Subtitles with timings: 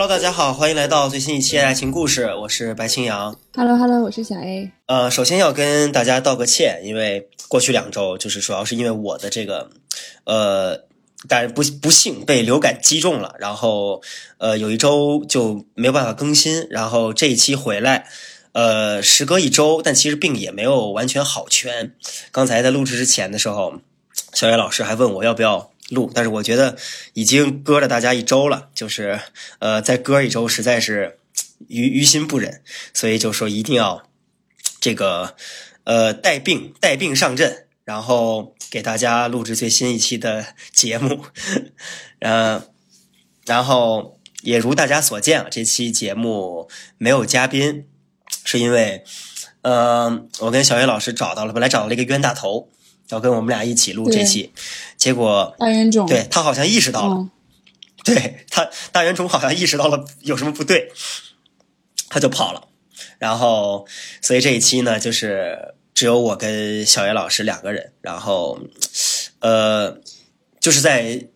[0.00, 3.36] Hello，大家好，欢迎来到最新一期的爱情故事，我是白青阳。
[3.56, 4.70] Hello，Hello，我是小 A。
[4.86, 9.70] 呃，首先要跟大家道个歉，因为过去两周就是主要是因为我的这个，
[10.22, 10.84] 呃，
[11.26, 14.00] 但是不不幸被流感击中了，然后
[14.38, 18.06] 呃有一周就没有办法更新，然后这一期回来，
[18.52, 21.92] 呃，时隔一周，但其实病也没有完全好全。
[22.30, 23.80] 刚才在录制之前的时候，
[24.32, 25.72] 小野老师还问我要不要。
[25.88, 26.76] 录，但是我觉得
[27.14, 29.20] 已经搁了大家一周了，就是
[29.58, 31.18] 呃，再搁一周实在是
[31.68, 34.08] 于于心不忍，所以就说一定要
[34.80, 35.34] 这个
[35.84, 41.24] 呃带病带病上阵，然后给大家录制最新一期的节目，
[42.20, 42.64] 呃，
[43.46, 47.86] 然后也如大家所见啊，这期节目没有嘉宾，
[48.44, 49.04] 是因为
[49.62, 52.70] 呃，我跟小月老师找到了，本来找到了一个冤大头。
[53.08, 54.52] 要跟我们俩一起录这期，
[54.96, 57.30] 结果大冤种，对他好像意识到了，嗯、
[58.04, 60.92] 对他大冤种好像意识到了有什么不对，
[62.10, 62.68] 他就跑了。
[63.18, 63.86] 然后，
[64.20, 67.92] 所以这一期呢，就是只有我跟小野老师两个人。
[68.00, 68.60] 然后，
[69.40, 69.98] 呃，
[70.60, 71.26] 就是在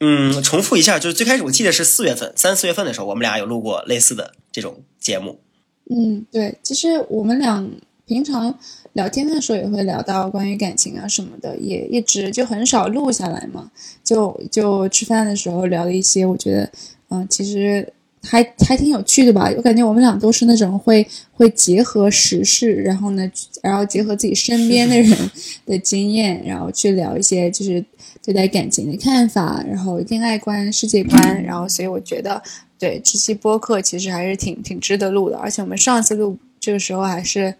[0.00, 5.40] 嗯，重复一下，就是最开始我记得是四月份，三四月份的时候，我们俩有录过类似的这种节目。
[5.88, 7.64] 嗯，对，其实我们俩
[8.06, 8.58] 平常。
[8.94, 13.70] 聊天的时候也会聊到关于感情啊什么的，也一直就很少录下来嘛。
[14.02, 16.62] 就就吃饭的时候聊了一些，我觉得，
[17.08, 17.92] 嗯、呃，其实
[18.22, 19.52] 还还挺有趣的吧。
[19.56, 23.28] 我感觉我们俩都是那种会会结合时事，然后呢，
[23.62, 25.30] 然后结合自己身边的人
[25.66, 27.84] 的经验，然后去聊一些就是
[28.22, 31.20] 对待感情的看法，然后恋爱观、世界观。
[31.42, 32.40] 然后，所以我觉得，
[32.78, 35.36] 对这期播客其实还是挺挺值得录的。
[35.36, 37.52] 而且我们上次录这个时候还是。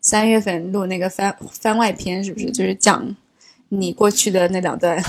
[0.00, 3.14] 三月份录那个番番外篇是不是就是讲
[3.68, 5.02] 你过去的那两段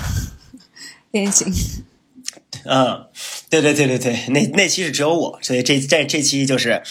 [1.12, 1.52] 恋情？
[2.64, 3.08] 嗯，
[3.50, 6.84] 对对对对对，那那期是只有我，所以这这这期就是，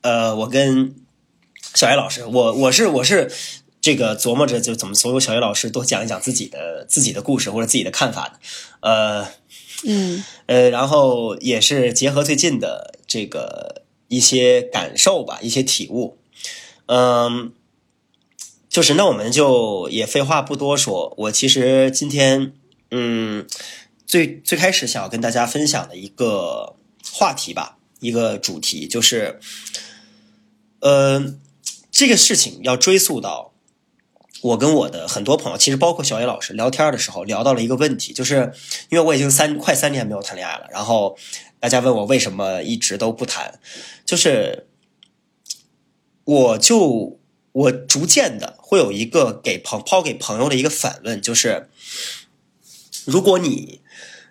[0.00, 0.94] 呃，我跟
[1.74, 3.30] 小野老师，我我是我是
[3.80, 8.38] 这个琢磨着就怎么所有小野老师多讲一讲自己的自己的故事或者自己的看法的，
[8.80, 9.28] 呃，
[9.86, 16.16] 嗯呃，然后也是结合最近的这个一些感受吧，一些体悟。
[16.94, 17.54] 嗯，
[18.68, 22.52] 就是那我们就也废话不多说，我其实今天
[22.90, 23.46] 嗯
[24.06, 26.76] 最最开始想要跟大家分享的一个
[27.10, 29.40] 话题吧，一个主题就是，
[30.80, 31.34] 呃，
[31.90, 33.54] 这个事情要追溯到
[34.42, 38.52] 我跟我的很多朋友，其实包括小野老师聊天的时候聊到了一个问题，就是
[38.90, 41.16] 因为我已经三快三年没有谈恋爱了，然后
[41.58, 43.58] 大家问我为什么一直都不谈，
[44.04, 44.66] 就是。
[46.24, 47.18] 我就
[47.50, 51.68] 我逐渐的会有一个给朋抛给朋友的一个反问，就是
[53.04, 53.80] 如果你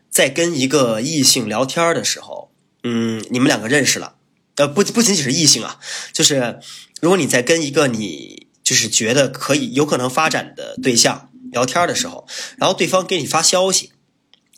[0.10, 2.52] 在跟一个异性聊天的时候，
[2.84, 4.16] 嗯，你们两个认识了，
[4.56, 5.80] 呃，不不仅仅是异性啊，
[6.14, 6.60] 就是
[7.02, 12.26] 如果你在跟一个你就是觉得可以有可能发展的对象聊天的时候，
[12.58, 13.92] 然后对方给你发消息，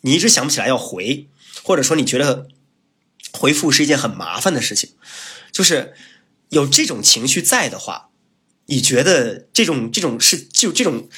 [0.02, 1.28] 你一直想不起来要回，
[1.64, 2.46] 或者说你觉得
[3.32, 4.90] 回复是一件很麻烦的事情，
[5.50, 5.92] 就是。
[6.54, 8.08] 有这种情绪在的话，
[8.66, 11.08] 你觉得这种这种是就这种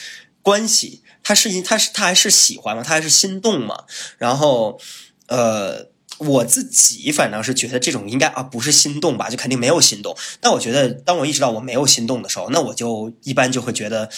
[0.42, 2.82] 关系，他是因他是他还是喜欢吗？
[2.82, 3.84] 他还是心动吗？
[4.18, 4.80] 然后，
[5.28, 5.88] 呃，
[6.18, 10.16] 我自己反正是觉得这种应该啊不是心动吧，就肯定没有心动。
[10.40, 14.08] 但我觉得，当我意识到我没有心动的时候，那我就一般就会觉得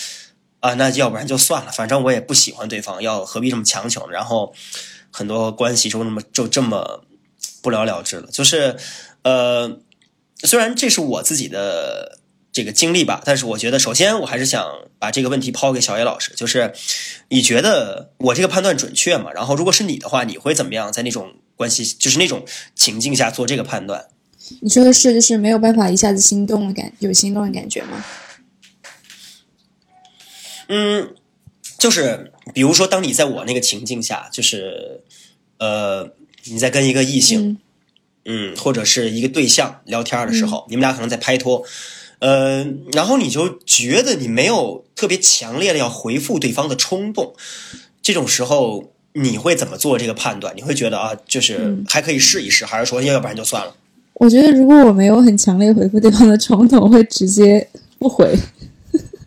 [0.61, 4.09] 啊，那要不然就算了，反正我也不喜欢对方，要何必这么强求？
[4.09, 4.55] 然后
[5.11, 7.05] 很多关系就那么就这么
[7.63, 8.77] 不了了之了，就是
[9.23, 9.81] 呃。
[10.45, 12.21] 虽然这是我自己的
[12.53, 16.73] 这个经历吧，但是我觉得，首先我还是想把这个问题抛给小野老师，就是
[17.29, 19.33] 你觉得我这个判断准确吗？
[19.33, 22.45] 然后，如果是你的话，你会怎么样在那种关系，就是那种
[22.75, 24.07] 情境下做这个判断？
[24.61, 28.05] 你说的是，就是没有办法一下子心动的感，有心动的感觉吗？
[30.69, 31.15] 嗯，
[31.79, 35.03] 就是比如说，当你在我那个情境下，就是
[35.59, 36.13] 呃，
[36.45, 37.59] 你在跟一个异性。
[38.31, 41.65] 嗯嗯，或者是一个对象聊天的时候，嗯、你们俩可能在拍拖，
[42.19, 47.33] 呃，然后你就觉得你没有特别强烈的要回复对方的冲动，
[48.03, 50.55] 这种时候你会怎么做这个判断？
[50.55, 53.75] 你会觉得啊，就是还可以试一试，还是说要不然就算了？
[54.13, 57.67] 我觉得如果我没有很强烈回复对方的冲动，我会直接
[57.99, 58.39] 不回。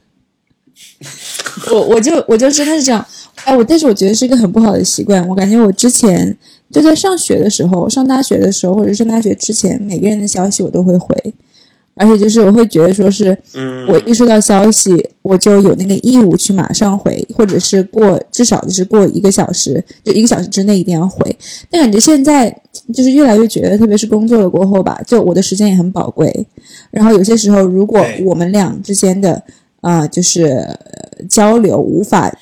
[1.71, 3.03] 我我就我就真的是这样，
[3.45, 6.37] 哎，我但是我觉得是一个很不好的习惯，我感觉我之前。
[6.71, 11.33] 就在上学的时候，上大学的时候，或者上大学之前，每个人的消息我都会回，
[11.95, 21.35] 而且就是我会觉得说是嗯，我一收到消息，我就有那个义务去马上回，或者是过至少就是过一个小时，就一个小时之内一定要回。
[21.69, 22.49] 但感觉现在
[22.93, 26.47] 就是越来越觉得，特别是工作了过后吧，就我的时间也很宝贵。
[26.89, 29.33] 然后有些时候，如果我们俩之间的
[29.81, 32.33] 啊、呃就是呃交流无法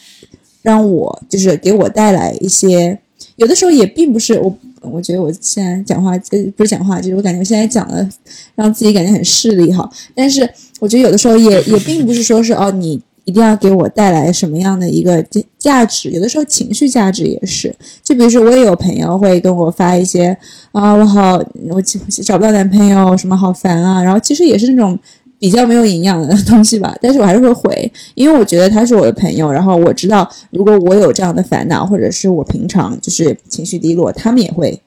[0.62, 3.00] 让我就是给我带来一些，
[3.40, 4.56] 有的时候也并不是我。
[4.82, 8.08] 我觉得我现在讲话，呃，不是讲话，就是我感觉我现在讲的，
[8.56, 9.88] 让自己感觉很势利哈。
[10.16, 10.50] 但是
[10.80, 12.94] 我觉得有的时候也也并不是说是哦，你
[13.26, 15.22] 一定要给我带来什么样的一个
[15.58, 17.76] 价值，有的时候情绪价值也是。
[18.02, 20.36] 就比如说，我也有朋友会跟我发一些
[20.72, 21.34] 啊，我好，
[21.68, 21.82] 我
[22.24, 24.98] 找不到男朋友，什么好烦啊，然后其实也是那种。
[25.40, 34.80] 比较没有营养的东西吧， 但是我还是会回，因为我觉得他是我的朋友，然后我知道如果我有这样的烦恼，或者是我平常就是情绪低落，他们也会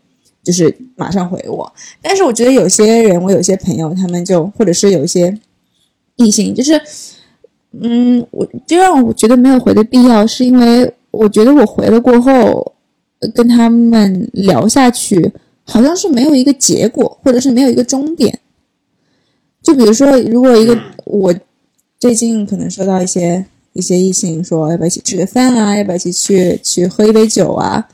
[0.44, 1.72] 就是马上回我。
[2.02, 5.34] 但是我觉得有些人，我有些朋友，他们就或者是有一些
[6.16, 6.78] 异性，就是
[7.81, 12.75] 嗯，我就让我觉得没有回的必要，是因为我觉得我回了过后，
[13.34, 15.32] 跟他们聊下去，
[15.64, 18.38] 好像是没有一个结果，或者是没有一个终点。
[19.62, 21.35] 就比如说，如果一个我
[21.99, 23.44] 最近可能收到一些
[23.75, 27.88] 一些异性说要不要一起吃个饭啊，要不要一起去去喝一杯酒啊？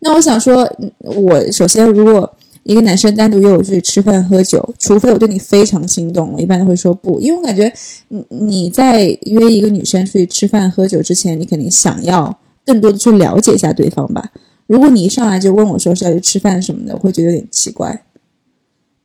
[0.00, 2.32] 那我想说，嗯我首先如果
[2.62, 7.72] 一个男生单独约我去吃饭喝酒，除非我对你非常心动，我一般都会说不，因为我感觉
[8.08, 14.30] 你你在约一个女生出去吃饭喝酒之前，你肯定想要更多的去了解一下对方吧。
[14.66, 18.04] 如果你一上来就问我说是要去吃饭什么的，我会觉得有点奇怪。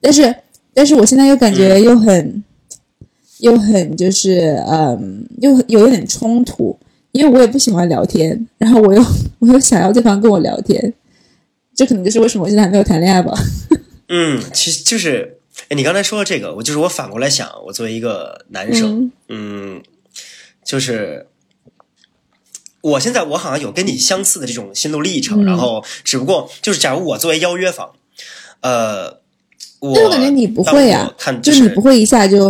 [0.01, 0.35] 但是，
[0.73, 2.43] 但是我现在又感觉又很，
[3.39, 6.77] 又很就是嗯，又有一点冲突，
[7.11, 9.03] 因为我也不喜欢聊天，然后我又
[9.39, 10.93] 我又想要对方跟我聊天，
[11.75, 13.33] 这可能就是为什么我现在还没有谈恋爱吧。
[14.09, 15.39] 嗯，其实就是，
[15.69, 19.77] 哎，你刚才说的这个，我就是我反过来想，我作为一个男生，嗯。
[19.77, 19.83] 嗯，
[20.63, 21.27] 就是
[22.81, 25.45] 我现在我好像有跟你相似的这种心路历程，嗯。
[25.45, 27.93] 然后只不过就是，假如我作为邀约方，
[28.61, 29.22] 呃，我
[29.95, 32.49] 但我感觉你不会啊看就是你不会一下就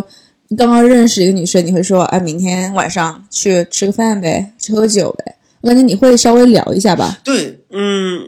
[0.57, 5.35] 刚刚认识一个女生，你会说啊，明天晚上去吃个饭呗，去喝酒呗。
[5.61, 7.19] 我感觉你会稍微聊一下吧。
[7.23, 8.21] 对，嗯。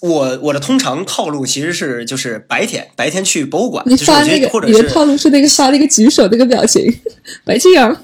[0.00, 6.82] 我我的通常套路其实是就是白天白天去博物馆，你发那个你的套路是那个发那个举手那个表情，
[7.44, 7.94] 白敬阳。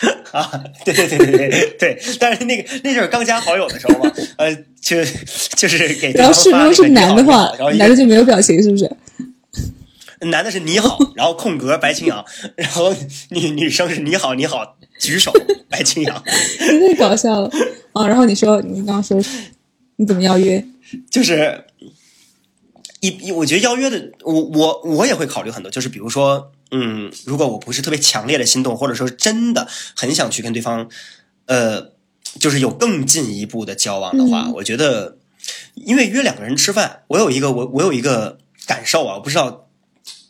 [0.32, 5.04] 啊，对对对对对对，但是那个那就是刚加好友的时候嘛，呃，就
[5.56, 8.90] 就是给对然后是如果是男的话男的就没有表情，是不是？
[10.30, 12.24] 男的是你好， 然后空格白青阳，
[12.56, 12.94] 然后
[13.30, 15.30] 女女生是你好你好举手
[15.68, 16.22] 白青阳，
[16.58, 17.50] 太搞笑了
[17.92, 18.06] 啊！
[18.08, 19.20] 然后你说你刚刚说
[19.96, 20.64] 你怎么邀约？
[21.10, 21.64] 就是
[23.00, 30.88] 一一我觉得邀约的我我我也会考虑很多，就是比如说嗯，如果我不是特别强烈的心动，或者说真的很想去跟对方
[31.46, 31.92] 呃，
[32.40, 35.16] 就是有更进一步的交往的话，嗯我觉得
[35.74, 39.68] 因为约两个人吃饭，我有一个我我有一个感受啊，我不知道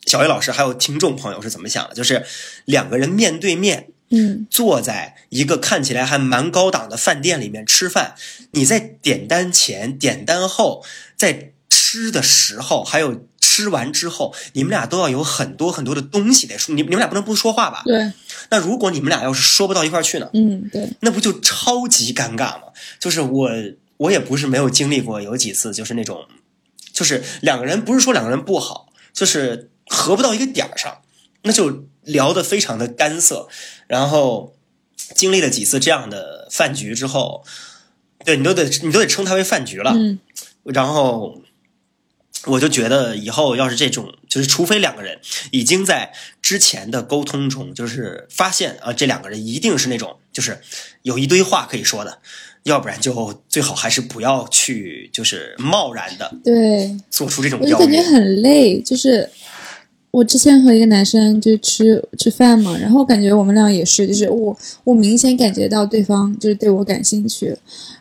[0.07, 2.25] 小叶老师还有听众朋友是怎么想的，就是
[2.67, 3.89] 两个人面对面。
[4.11, 8.15] 嗯坐在一个看起来还蛮高档的饭店里面吃饭，
[8.53, 10.85] 你在点单前、点单后，
[11.17, 17.83] 在吃的时候，还有吃完之后，你们俩都要有很多很多的东西得说，你你们俩不能不说话吧？
[17.85, 18.13] 对，
[18.51, 20.29] 那如果你们俩要是说不到一块儿去呢？
[20.35, 22.63] 嗯对，那不就超级尴尬吗？
[22.99, 23.51] 就是我，
[23.99, 26.27] 我也不是没有经历过，有几次就是那种，
[26.93, 31.03] 就是两个人不是说两个人不好，就是合不到一个点儿上，
[31.43, 33.47] 那就聊得非常的干涩。
[33.87, 34.57] 然后
[35.15, 37.45] 经历了几次这样的饭局之后，
[38.25, 39.93] 对你都得你都得称它为饭局了。
[39.95, 40.19] 嗯
[40.65, 41.43] 然后
[42.47, 45.19] 我就觉得以后要是这种，就是除非两个人
[45.51, 50.59] 已经在之前的沟通中，就是发现啊，这两个人一定是那种就是
[51.03, 52.19] 有一堆话可以说的，
[52.65, 57.79] 要不然就最好还是不要去就是贸然的对，做出这种我。
[57.79, 58.79] 感觉很累。
[58.83, 59.31] 就是
[60.11, 67.57] 我之前和一个男生就吃吃饭嘛，然后感觉我们俩也是，就是我我明显感觉到对方就是对我感兴趣，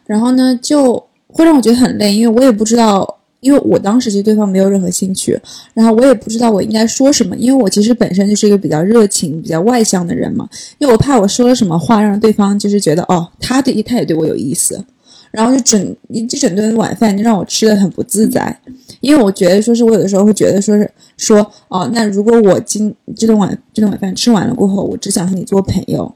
[0.05, 3.19] 然后呢就会让我觉得很累，因为我也不知道。
[3.43, 5.39] 因为我当时对对方没有任何兴趣，
[5.73, 14.83] 然后我也不知道我应该说什么，因为我其实本身就是一个比较热情、比较外向的人嘛，因为我怕我说了什么话让对方就是觉得哦，他对他也对我有意思，
[15.31, 18.57] 然后就整一这整顿晚饭就让我吃的很不自在，
[19.01, 26.15] 因为我觉得说是我有的时候会觉得说是说哦，那如果我今这顿晚这顿晚饭吃完了过后，我只想和你做朋友，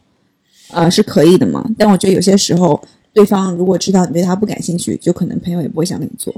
[0.69, 1.69] 啊、是可以的嘛？
[1.77, 2.81] 但我觉得有些时候，
[3.13, 6.33] 对方如果知道你对他不感兴趣，就可能朋友也不会想跟你做。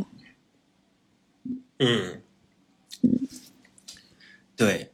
[1.79, 2.21] 嗯，
[4.55, 4.89] 对，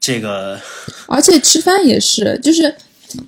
[0.00, 0.58] 这个，
[1.06, 2.74] 而且吃饭也是，就是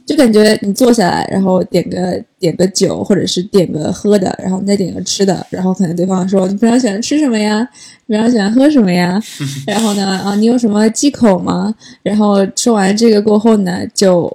[0.07, 7.69] 就感觉你坐下来，然后点个点个酒，或者是点个喝的，然后你再点个吃的，然后可能对方说你平常喜欢吃什么呀？
[8.07, 9.21] 平常喜欢喝什么呀？
[9.66, 11.75] 然后呢，啊，你有什么忌口吗？
[12.02, 14.35] 然后说完这个过后呢，就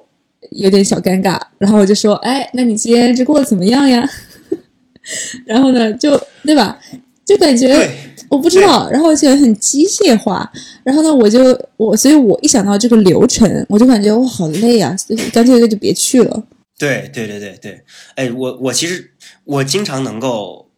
[0.52, 4.08] 有点小尴尬，然后我就说，哎，那你今天这过得怎么样呀？
[5.46, 6.78] 然后呢，就对吧？
[7.26, 7.90] 就感觉对
[8.30, 10.52] 我不知道，然后而且很机械化，
[10.84, 11.40] 然后呢，我就
[11.78, 16.44] 我，所以我一想到这个流程，我就感觉我好累啊，所以干脆就别去了。
[16.78, 17.84] 对对对对对，
[18.16, 19.12] 哎，我我其实
[19.46, 20.70] 我经常能够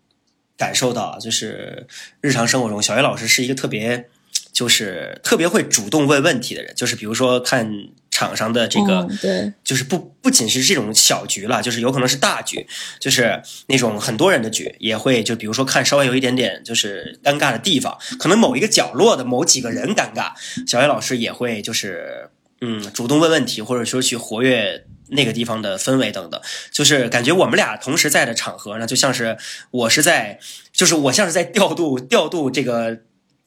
[0.55, 1.87] 感受到，就是
[2.21, 4.05] 日常生活中，小叶老师是一个特别
[4.53, 7.69] 就是特别会主动问问题的人，就是比如说看
[8.19, 9.07] 场上的这个。
[9.09, 12.67] 嗯、对，就是不不仅是这种小局了，就是有可能是大局，
[12.99, 20.33] 就是那种很多人的局，也会就比如说看稍微有一点点就是尴尬的地方，可能某一个角落的某几个人尴尬，
[20.67, 29.37] 小叶老师也会就是嗯主动问问题，或者说去活跃那个地方的氛围等等，就是感觉我们俩同时在的场合呢，就像是
[29.71, 30.39] 我是在，
[30.73, 32.99] 就是我像是在调度调度这个。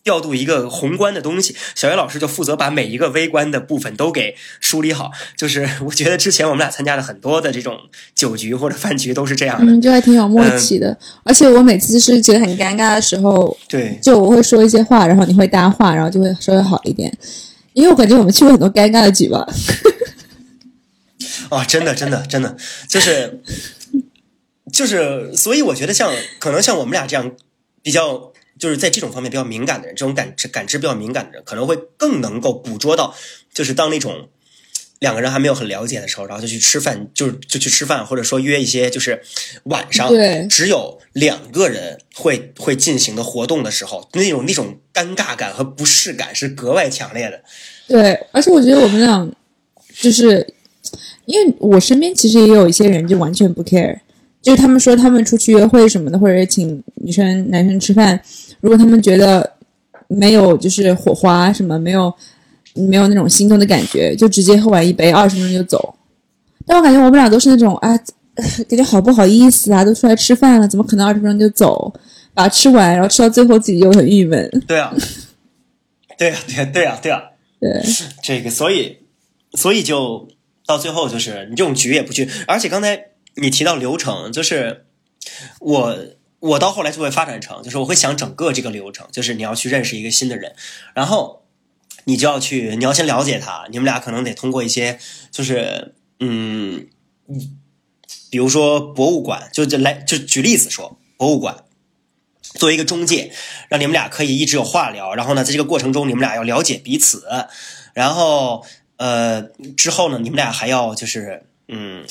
[0.04, 5.12] 调度一个宏观的东西，小叶老师就负责把每一个微观的部分都给梳理好。
[5.36, 7.78] 就是 我觉得之前我们俩参加的很多的这种
[8.14, 10.96] 酒局或者饭局都是这样的，嗯，就还挺有默契的。
[11.22, 17.16] 而且我每次是觉得很尴尬的时候，对，就我会说一些话，然后你会搭话，然后就会稍微好一点。
[17.72, 19.46] 因为我感觉我们去过很多尴尬的局吧。
[21.48, 22.56] 哦，真的，真的，真的，
[22.88, 23.40] 就是
[24.72, 27.30] 就是，所以我觉得像可能像我们俩这样
[27.82, 28.31] 比较。
[28.62, 33.12] 就是在这种方面比较敏感的人，这种感知感知比较敏感的人，可能会更能够捕捉到，
[33.52, 34.28] 就是当那种
[35.00, 39.20] 两个人还没有很了解的时候，然后就去吃饭，就就去吃饭，或者说约一些就是
[39.64, 40.08] 晚上
[40.48, 47.42] 只有两个人会会进行的活动的时候，那种那种尴尬感和不适感是格外强烈的。
[47.88, 49.28] 对，而且我觉得我们俩
[49.98, 50.54] 就是
[51.24, 53.98] 因为我身边其实也有一些人就完全不 care，
[54.40, 58.22] 就是他们说他们出去约会什么的，或者是请女生男生吃饭。
[58.62, 59.52] 如果他们觉得
[60.06, 62.14] 没有就是火花什么没有
[62.74, 65.94] 没有那种心动的感觉，就直接喝完一杯二十分钟就走。
[66.64, 67.90] 但我感觉我们俩都是那种啊，
[68.68, 71.92] 感觉好不好意思啊，都出来吃饭了，怎么可能二十分钟就走？
[72.34, 74.48] 把它吃完，然后吃到最后自己又很郁闷。
[74.66, 74.94] 对啊，
[76.16, 77.22] 对啊，对啊，对啊，对啊，
[77.60, 77.82] 对，
[78.22, 78.98] 这个所以
[79.54, 80.28] 所以就
[80.64, 84.84] 到最后就是你这种局也不去，而且刚才你提到流程，就是
[85.60, 85.96] 我。
[86.42, 90.56] 我到后来就会发展成，就是我会想整个这个流程，就是你要去认识一个新的人，
[90.92, 91.44] 然后
[92.04, 94.98] 你就要去，你要先了解他，你们俩可能得通过一些，
[95.30, 96.88] 就是嗯，
[98.28, 101.64] 比如说博物馆，就就来就举例子说，博物馆
[102.54, 103.32] 作为一个中介，
[103.68, 107.24] 让你们俩可以一直有话聊，然后呢，在这个过程中你们俩要了解彼此，
[107.94, 109.42] 然后呃
[109.76, 112.04] 之后呢，你们俩还要就是嗯。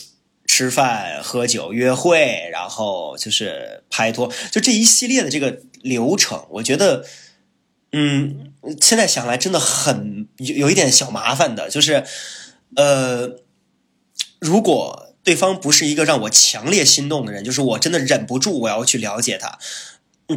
[0.53, 7.05] 吃饭、喝酒、约会，然后就是拍拖，就这一系列的这个流程，我觉得，
[7.93, 12.03] 嗯，现在想来真的很有有一点小麻烦的，就是，
[12.75, 13.38] 呃，
[14.39, 19.58] 如果对方不是一个让我强烈心动的人，就是我真的忍不住我要去了解他，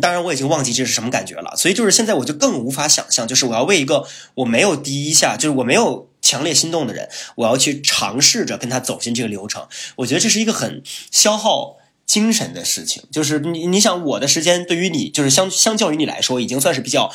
[0.01, 4.07] 当然我已经忘记这是什么感觉了，所以就是现在我就更无法想象，就是我要为一个
[4.37, 6.09] 我没有第一下，就是我没有。
[6.25, 9.69] 强烈心动的人，我要去尝试着跟他走进这个流程。
[9.97, 11.77] 我觉得这是一个很消耗
[12.07, 13.03] 精神的事情。
[13.13, 17.13] 就是你，你想，我的时间对于你，就是相相较于你来说，已经算是比较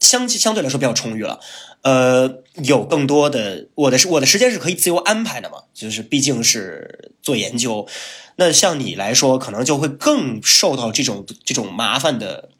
[0.00, 1.40] 相相对来说比较充裕了。
[1.80, 5.62] 呃，有更多的我的我的时间是可以自由安排的嘛？
[5.72, 7.88] 就是毕竟是做研究，
[8.36, 12.50] 那像你来说，可能就会更受到这种这种麻烦的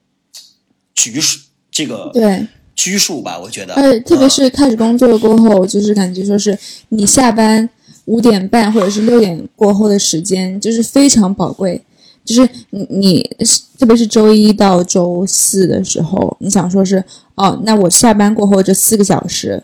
[0.94, 1.40] 局势。
[1.70, 2.46] 这个对。
[2.74, 3.74] 拘束吧，我觉得。
[3.74, 7.68] 呃，特别是开始工作过后，就是感觉说是你下班
[8.06, 11.82] 五点半或者是六点过后的时间，就是非常宝贵。
[12.24, 13.36] 就是你你，
[13.78, 17.02] 特别是周一到周四的时候，你想说是
[17.34, 19.60] 哦，那我下班过后这四个小时，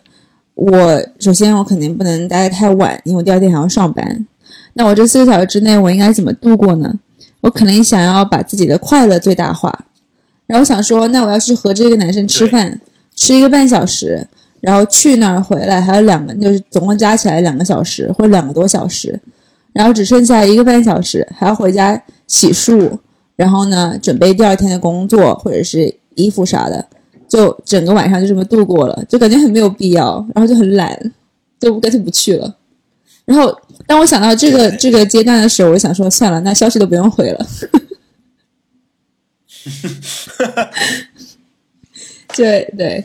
[0.55, 4.27] 我首先我肯定不能待得太晚，因为我第二天还要上班。
[4.73, 6.93] 那我这四个小时之内，我应该怎么度过呢？
[7.39, 9.85] 我可能想要把自己的快乐最大化，
[10.45, 12.81] 然后想说，那我要去和这个男生吃饭。
[13.19, 14.25] 吃一个半小时，
[14.61, 19.19] 然后去那儿回来还有两个，就是总共加起来两个小时或者两个多小时，
[19.73, 22.97] 然后只剩下一个半小时，还要回家洗漱，
[23.35, 26.85] 然后呢准备第二天的工作或者是衣服啥的，
[27.27, 30.97] 就整个晚上就这么度过了，就感觉很没有必要，然后就很懒，
[31.59, 32.55] 就干脆不去了。
[33.25, 33.53] 然后
[33.85, 37.45] 当我想到这个这个阶段的时候，我想说算了，那消息都不用回了。
[42.35, 43.03] 对对，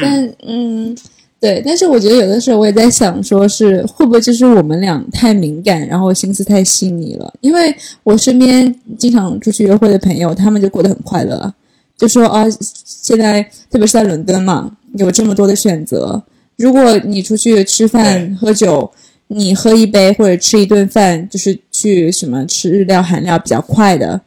[0.00, 0.96] 但嗯，
[1.40, 7.32] 对，但是我觉得有的时候我也在想，说是会不会就是我们俩太敏感，然后心思太细腻了？
[7.40, 11.52] 因为我身边经常出去约会的朋友，他们就过得很快乐，
[11.96, 12.44] 就说啊，
[12.84, 16.22] 现在特别是在伦敦嘛，有这么多的选择。
[16.56, 18.88] 如果你出去吃饭喝酒，
[19.26, 24.20] 你喝一杯或者吃一顿饭，就是去什么吃日料韩料比较快的。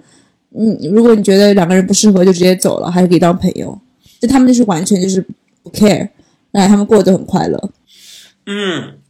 [0.58, 3.78] 嗯，如果你觉得两个人不适合，就直接走了，还是可以当朋友。
[4.20, 5.26] 就他们就是完全就是
[5.64, 6.10] 不 care。
[6.52, 7.70] 让他们过得很快乐。
[8.46, 9.02] 嗯，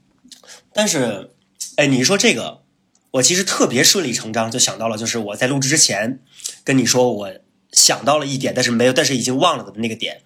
[0.73, 1.29] 但是，
[1.75, 2.63] 哎，你说这个，
[3.11, 6.19] 我其实特别顺理成章就想到了，就是我在录制之前
[6.63, 7.31] 跟你说，我
[7.71, 10.23] 想到了一点，但是没有，但是已经忘了的那个点，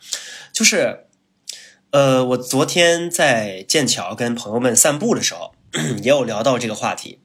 [0.54, 1.00] 就是，
[1.92, 5.52] 呃，我昨天在剑桥跟朋友们散步的时候，
[6.02, 7.20] 也有聊到这个话题，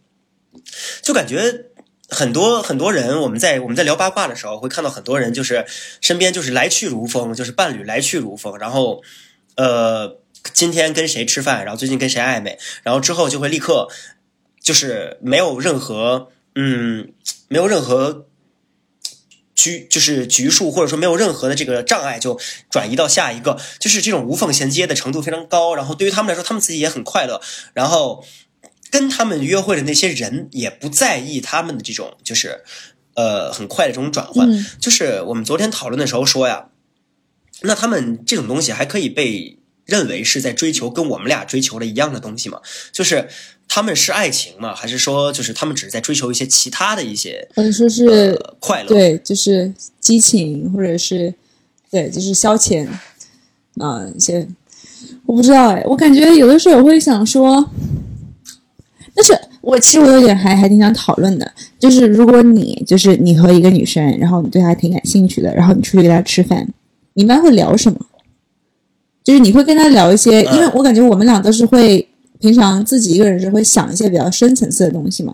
[1.02, 1.66] 就感觉
[2.08, 5.66] 很多很多人，我们在我们在聊八卦的时候，会看到很多人，就是
[6.00, 9.02] 身边就是来去如风，就是伴侣来去如风，然后。
[9.56, 10.18] 呃，
[10.52, 13.86] 今天跟谁吃饭，然后最近跟谁暧昧，然后之后就会立刻，
[14.60, 17.12] 就是没有任何，嗯，
[17.46, 18.26] 没有任何
[19.54, 22.36] 局，就是局数，或者说没有任何的这个障碍，就
[22.68, 25.76] 转移到下一个，就是这种无缝衔接的程度非常高。
[25.76, 27.40] 然后对于他们来说，他们自己也很快乐，
[27.72, 28.24] 然后
[28.94, 32.62] 跟他们约会的那些人也不在意他们的这种，就是
[33.14, 34.48] 呃很快的这种转换。
[34.78, 36.68] 就是我们昨天讨论的时候说呀。
[37.66, 42.60] 那他们这种东西还可以被认为是在追求跟我们俩追求的一样的东西吗？
[42.92, 43.28] 就是
[43.68, 44.74] 他们是爱情吗？
[44.74, 48.88] 还是说就是他们只是在追求一些其他的一些，或者说是快乐？
[48.88, 51.32] 对，就是激情，或者是
[51.90, 52.86] 对，就是消遣
[53.78, 54.46] 啊一些，
[55.24, 57.70] 我不知道哎，我感觉有的时候我会想说，
[59.14, 66.66] 但是我其实我有点还还挺想讨论的，就是如果你就是你和一个女生，然后你对她挺感兴趣的，然后你出去跟她吃饭。
[67.14, 67.98] 你们会聊什么？
[69.22, 72.06] 就是你会跟她聊一些，因为我感觉我们俩都是会
[72.40, 75.32] 平常自己一个人是会想一些比较深层次的东西嘛。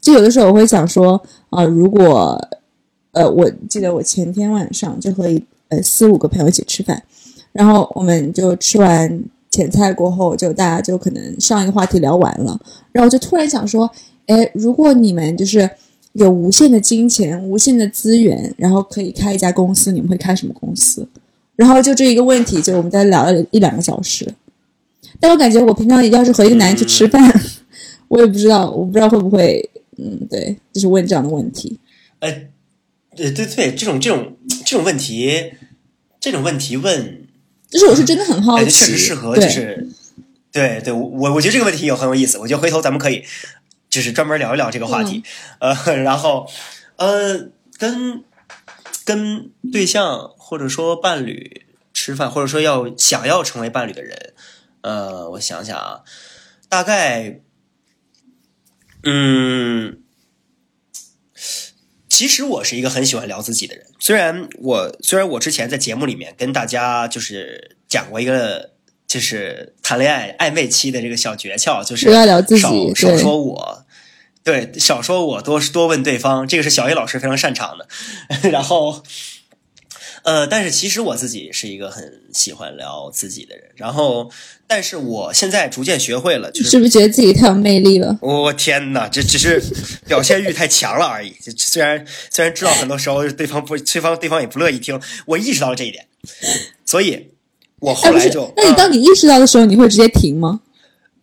[0.00, 2.40] 就有的时候我会想说啊，如果
[3.12, 7.02] 呃，我记得我前天晚上就和一呃四五个朋友一起吃饭，
[7.52, 12.58] 然后我们就吃完前菜过后，就大家就可能上一个话题聊完了，
[12.92, 13.90] 然后就突然想说，
[14.26, 15.68] 哎，如果你们就是
[16.12, 21.06] 有无限的金钱、无限的资源，然后可以开一家公司，你们会开什么公司？
[21.56, 24.32] 然后就这一个问题，就我们在聊了一两个小时。
[25.20, 27.20] 但我感觉我平常要是和一个男人去吃饭，
[28.06, 31.78] 我也不知道，我不知道会不会，嗯，对，就是问这样的问题。
[32.20, 32.30] 呃，
[33.16, 35.52] 对对对，这种这种这种问题，
[36.20, 37.24] 这种问题问，
[37.70, 39.88] 就是我是真的很好奇，确实适合，就是
[40.50, 43.24] 对对，我我觉得这个问题有很有意思，我觉得回头咱们可以
[43.90, 45.22] 就是专门聊一聊这个话题。
[45.60, 46.48] 呃，然后
[46.96, 48.24] 呃，跟
[49.04, 50.34] 跟对象。
[50.48, 54.32] 或者说伴侣吃饭，或者说要想要成为伴侣的人，
[54.80, 56.00] 呃，我想想啊，
[56.70, 57.40] 大概，
[59.02, 59.98] 嗯，
[62.18, 63.86] 其实我是一个很喜欢聊自己的人。
[64.00, 68.70] 虽然我虽然我之前在节目里面跟大家就是讲过一个，
[69.06, 73.84] 就是谈恋爱暧昧期的这个小诀窍，就是不要聊自己，少说我，
[74.42, 77.86] 对，少说我，多多问对方，这个是小 A 老师非常擅长的。
[78.50, 79.04] 然后。
[80.28, 84.30] 呃，但是其实我自己是一个很喜欢聊自己的人，然后，
[84.66, 88.18] 但是我现在逐渐学会了，就是是不是觉得自己太有魅力了？
[88.20, 89.58] 我天哪，这只是
[90.06, 91.34] 表现欲太强了而已。
[91.56, 96.06] 虽然虽然知道很多时候对方不，对方对方也不乐意听，我意识到了这一点，
[96.84, 97.28] 所以，
[97.80, 98.52] 我后来就……
[98.54, 100.60] 那你当你意识到的时候，你会直接停吗？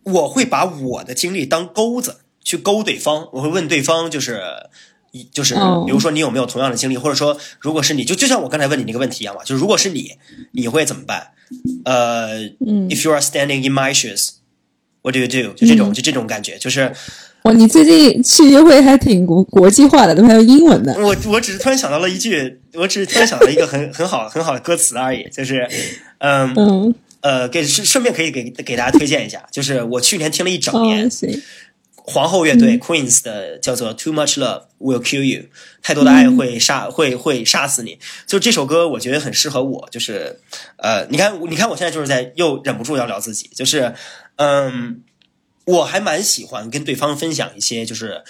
[0.02, 4.42] 我会把我的经历当钩子去勾对方，我会问对方，就是。
[5.24, 5.54] 就是，
[5.86, 10.12] 比如说你有没有同样的经历，或者说，如果是你就就像我刚才问你那个问题一样嘛，就是如果是你，
[10.52, 11.28] 你会怎么办？
[11.84, 12.40] 呃
[12.88, 15.54] ，If you are standing in my shoes，what do you do？
[15.54, 16.92] 就这种，就这种感觉，就是，
[17.42, 20.92] 哇，你最近去约会还挺国国际化的，都还有英文的。
[20.94, 25.68] 我我只是突然想到了一句，我只是突然想到了一个很 很好很好的歌词而已，就是，
[26.18, 31.08] 嗯呃，给顺顺便可以给给大家推荐一下，就是我去年听了一整年。
[32.08, 35.46] 皇后乐队 Queens 的叫做 Too Much Love Will Kill You，
[35.82, 37.98] 太多的爱会杀会会杀死你。
[38.28, 39.88] 就这首歌，我觉得很适合我。
[39.90, 40.40] 就是
[40.76, 43.50] 呃，你看，你看，我现在就是在又忍不住要聊自己。
[43.52, 43.92] 就是
[44.36, 45.02] 嗯，
[45.64, 48.22] 我还蛮喜欢跟对方分享一些就是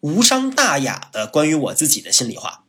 [0.00, 2.62] 无伤大雅的关于我自己的心里话。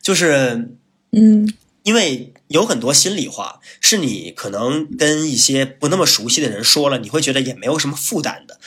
[0.00, 0.70] 就是
[1.12, 1.48] 嗯，
[1.84, 8.58] 因为有很多心里话是你可能跟一些不那么熟悉的人说了，你会觉得也没有什么负担的。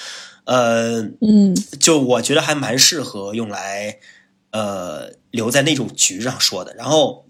[0.46, 4.00] 呃，嗯，就我觉得还蛮适合用来，
[4.52, 6.74] 呃，留在那种局上说的。
[6.76, 7.26] 然后，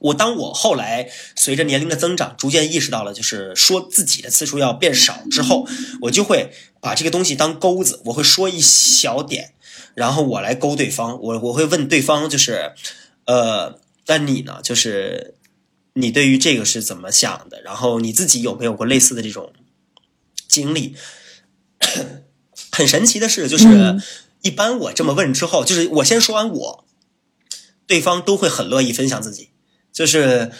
[0.00, 5.66] 我当我后来随着年龄的增长，逐渐意识到了，就是说自己的次数要变少之后，
[6.02, 9.52] 我就会把这个东西当钩子，我会说一小点，
[9.94, 12.72] 然后我来勾对方，我我会问对方，就是，
[13.26, 14.60] 呃，那你呢？
[14.62, 15.34] 就是
[15.94, 17.60] 你对于这个是怎么想的？
[17.62, 19.52] 然后你自己有没有过类似的这种
[20.48, 20.94] 经历？
[22.76, 24.02] 很神奇的是，就是、嗯
[24.42, 26.84] 一般我这么问之后，就是我先说完我，
[27.84, 29.48] 对方都会很乐意分享自己。
[29.92, 30.52] 就是，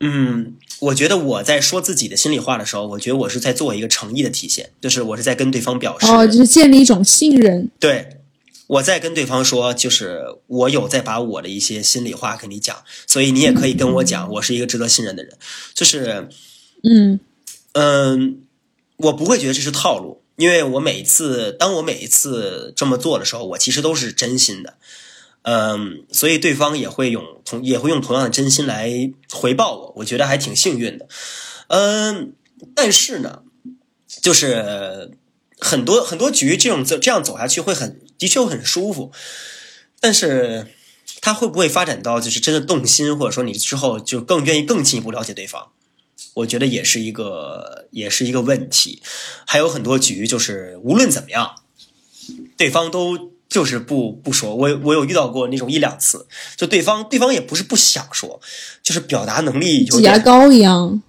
[0.00, 7.70] 嗯，我觉得我在说自己的心里话的时候，我觉得我是在做一个诚意的体现，就是我是在跟对方表示，哦，就是建立一种信任。
[7.80, 8.18] 对，
[8.66, 15.38] 我在跟对方说，就是我有在把我的一些心里话跟你讲，所以你也可以跟我讲，我是一个值得信任的人。
[15.72, 16.28] 就是，
[16.82, 17.18] 嗯
[17.72, 18.42] 嗯，
[18.96, 24.76] 我不会觉得这是套路，因为我每一次，当我每一次这么做的时候，我其实都是真心的。
[25.42, 31.06] 嗯，所以对方也会用同也会用同样的真心来回报我，我觉得还挺幸运的。
[31.68, 32.32] 嗯，
[32.74, 33.42] 但是呢，
[34.20, 35.12] 就是
[35.58, 39.12] 很多很多局这种这这样走下去会很的确会很舒服，
[40.00, 40.66] 但是
[41.20, 45.70] 他会不会发展到就是真的动心，或者说你之后就更愿意更进一步了解对方？
[46.34, 49.02] 我觉得也是一个也是一个问题。
[49.46, 51.56] 还有很多局就是无论怎么样，
[52.56, 54.54] 对方都就是不不说。
[54.54, 56.26] 我我有遇到过那种一两次，
[56.56, 58.40] 就对方对方也不是不想说，
[58.82, 60.18] 就是表达能力有挤牙。
[60.18, 61.02] 膏一样。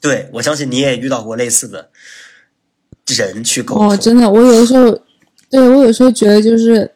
[0.00, 1.90] 对，我相信你也遇到过类似的
[3.06, 3.90] 人去沟通。
[3.90, 4.98] 哦，真的，我有的时候，
[5.50, 6.90] 对我有时候觉得就是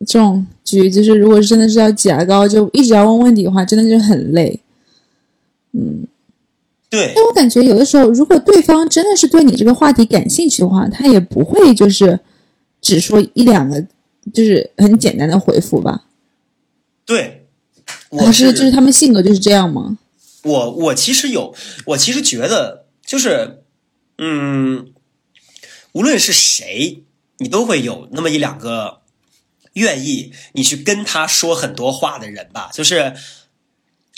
[0.00, 4.60] 这种局，就是如果真的是要挤牙膏，就一直要问问题的话，真的就很累。
[6.90, 12.18] 对但我感觉有的时候，如果对方真的是对你这个话题感兴趣的话，他也不会就是
[12.82, 13.80] 只说一两个，
[14.34, 16.04] 就是很简单的回复吧？
[17.06, 17.46] 对，
[18.10, 19.98] 还我是就是他们性格就是这样吗？
[20.42, 21.54] 我我其实有，
[21.86, 23.62] 我其实觉得就是，
[24.18, 24.92] 嗯，
[25.92, 27.04] 无论是谁，
[27.38, 29.02] 你都会有那么一两个
[29.74, 33.14] 愿意你去跟他说很多话的人吧，就是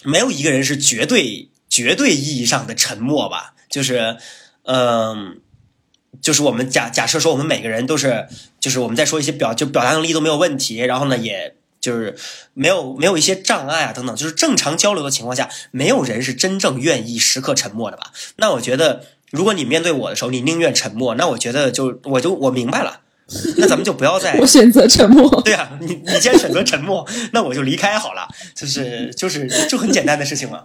[0.05, 4.19] 没有一个人是绝对绝对意义上的沉默吧，就是，
[4.65, 5.41] 嗯。
[6.21, 8.29] 就是我们假假设说我们每个人都是，
[8.61, 12.15] 就是我们在说一些表就表达能力都没有问题，然后呢，也就是
[12.53, 18.13] 没有没有一些障碍啊等等，就是正常交流的情况下，没有人是真正愿意时刻沉默的吧？
[18.37, 23.01] 那我觉得，如果你面对我的时候，你宁愿沉默，那我觉得就我就我明白了，
[23.57, 25.29] 那咱们就不要再 我选择沉默。
[25.43, 30.63] 对啊，你你既然选择沉默，那我就离开好了，就是就是就很简单的事情嘛。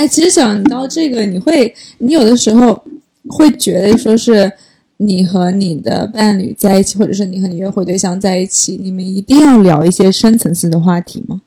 [0.00, 2.82] 哎，其实想到这个，你会，你有的时候
[3.28, 4.50] 会觉得说是
[4.96, 11.42] 你和你的伴侣在一起，或者是你和你约会对象在一起，你们一定要聊一些深层次的话题吗？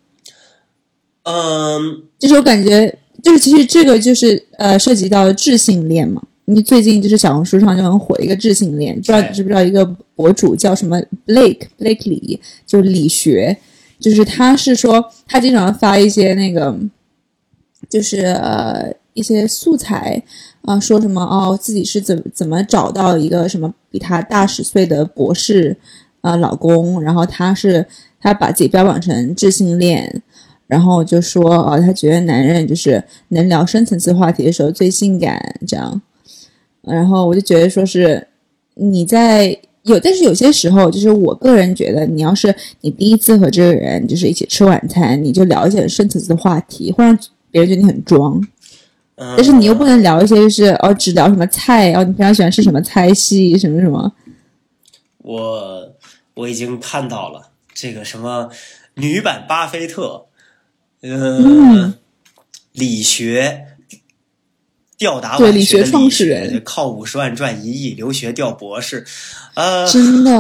[1.24, 6.22] 嗯，就是我感觉，就是其实这个就是呃，涉及到智性恋嘛。
[6.46, 13.58] 你最近就是小红书上就很火一个智性恋，不知道哎你知不知道一个博主叫什么 Blake Blake 李，就是理学，
[14.00, 16.78] 就是他是说他经常发一些那个，
[17.89, 20.22] 就是呃一些素材
[20.63, 25.76] 啊、说什么哦自己是怎怎么找到一个什么比他大十岁的博士
[26.22, 27.86] 啊、老公，然后他是
[28.19, 30.22] 他把自己标榜成智性恋。
[30.65, 36.02] 然后就说哦，他觉得男人就是能聊深层次话题的时候最性感，这样。
[36.82, 38.26] 然后我就觉得说是
[38.74, 47.15] 你在有，但是有些时候，就是我个人觉得，你要是你第一次和这个人就是一起吃晚餐，你就了解深层次的话题，会让
[47.54, 48.36] 别人觉得你很装。
[49.16, 54.12] 嗯但是你又不能聊一些就是哦，只聊什么菜哦，你平常喜欢吃什么菜系什么什么。
[55.20, 55.94] 我
[56.34, 58.50] 我已经看到了这个什么
[58.96, 60.26] 女版巴菲特，
[61.02, 61.94] 呃，嗯
[62.72, 63.72] 理学
[65.04, 69.04] 吊打对理学创始人靠五十万赚一亿，留学调博士，
[69.54, 70.32] 呃，真的，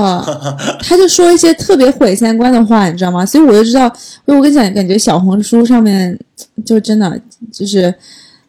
[0.79, 3.25] 他就说一些特别毁三观的话，你知道吗？
[3.25, 3.87] 所以我就知道，
[4.25, 6.17] 因为我跟你讲，感觉小红书上面
[6.65, 7.19] 就真的
[7.51, 7.93] 就是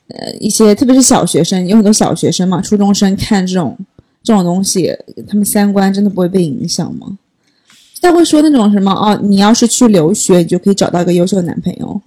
[0.07, 3.77] 呃一些，特别是小学生，有很多小学生嘛，初中生看这种
[4.23, 4.97] 这种东西，
[5.27, 7.19] 他们三观真的不会被影响吗？
[8.01, 12.01] 他会说那种什么哦，你要是去留学，你就可以找到一个优秀的男朋友。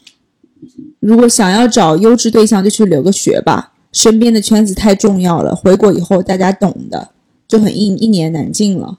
[1.01, 3.73] 如果想要找优质对象，就去留个学吧。
[3.91, 7.11] 身边的圈子太重要了，回国以后大家懂的。
[7.47, 8.97] 就很一一言难尽了。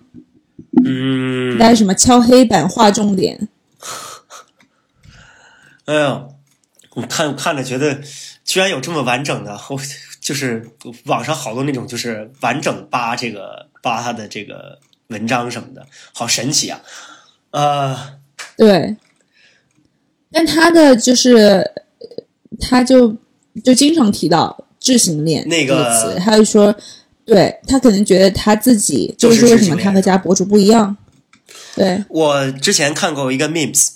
[0.83, 3.47] 嗯，大家什么敲黑板画重点，
[5.85, 6.29] 哎呀，
[6.95, 8.01] 我看看着觉得，
[8.43, 9.79] 居然有这么完整的， 我
[10.19, 10.67] 就是
[11.05, 16.81] 网上好多那种就是完整扒这个扒他的这个文章什么的，好神奇啊！
[17.51, 18.19] 呃，
[18.57, 18.97] 对，
[20.33, 21.71] 但他的就是，
[22.59, 23.15] 他就
[23.63, 26.75] 就经常提到智性恋那个词，他就说，
[27.27, 30.97] 对他可能觉得他自己就是就是为什么他和其他博主不一样。
[31.75, 33.91] 对，我之前看过一个 memes，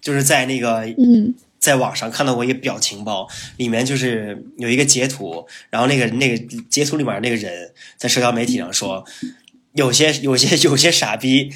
[0.00, 9.04] 就是在那个嗯在网上看到过一个表情包，里面就是有一个截图，然后那个那个截图里面那个人在社交媒体上说，
[9.74, 11.50] 有些有些有些傻逼。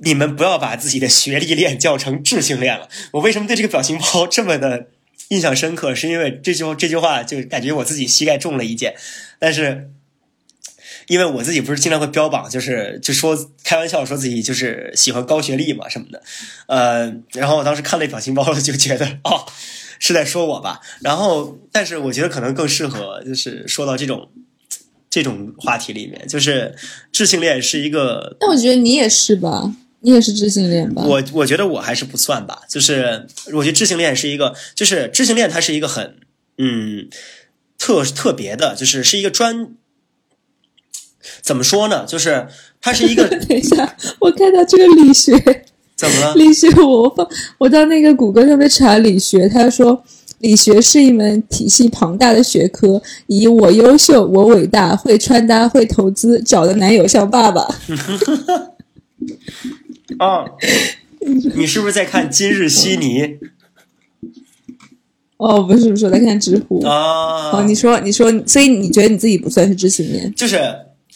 [0.00, 2.88] 你们不要把自己的学历链叫成智性恋了。
[3.10, 4.86] 我为什么对这个表情包这么的
[5.28, 5.94] 印象深刻？
[5.94, 8.94] 是因为这句这句话就感觉我自己膝盖中了一箭，
[9.38, 9.90] 但是
[11.06, 16.22] 因为我自己不是经常会标榜，就是就说开玩笑说自己就是喜欢高学历嘛什么的，
[16.66, 19.46] 呃，然后我当时看了表情包就觉得哦
[19.98, 24.30] 是在说我吧，然后但是我觉得可能更适合就是说到这种
[25.10, 26.74] 这种话题里面，就是
[27.10, 31.02] 智性恋是一个但我觉得你也是吧，你也是智性恋吧？
[31.04, 36.16] 我我觉得我还是不算吧，就是我觉得智性恋是一个，就是智性恋它是一个很
[36.58, 37.08] 嗯
[37.78, 39.68] 特特别的，就是是一个专
[41.42, 42.04] 怎么说呢？
[42.06, 42.48] 就是
[42.80, 45.36] 它是一个 等一下，我看到这个理学，
[45.96, 46.34] 怎么了？
[46.34, 50.04] 理学我放我到那个谷歌上面查理学，他说。
[50.40, 57.66] 理学是一门体系庞大的学科，以我优秀、我伟大、会穿搭、会投资，找的男友像爸爸。
[60.16, 60.46] 啊，
[61.54, 63.38] 你是不是在看今日悉尼
[65.36, 66.84] 哦，不是不是，我在看知乎。
[66.84, 67.50] 啊？
[67.52, 70.34] 哦，你说你说，所以你觉得你自己不算是知性恋？
[70.34, 70.58] 就是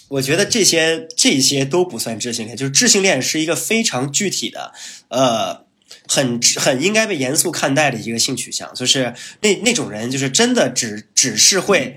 [0.08, 4.72] 我觉得这些这些都不算知性恋，就是知性恋是一个非常具体的，
[5.08, 5.64] 呃，
[6.06, 11.96] 很很应该被严肃看待的一个性取向，就是那那种人就是真的只只是会，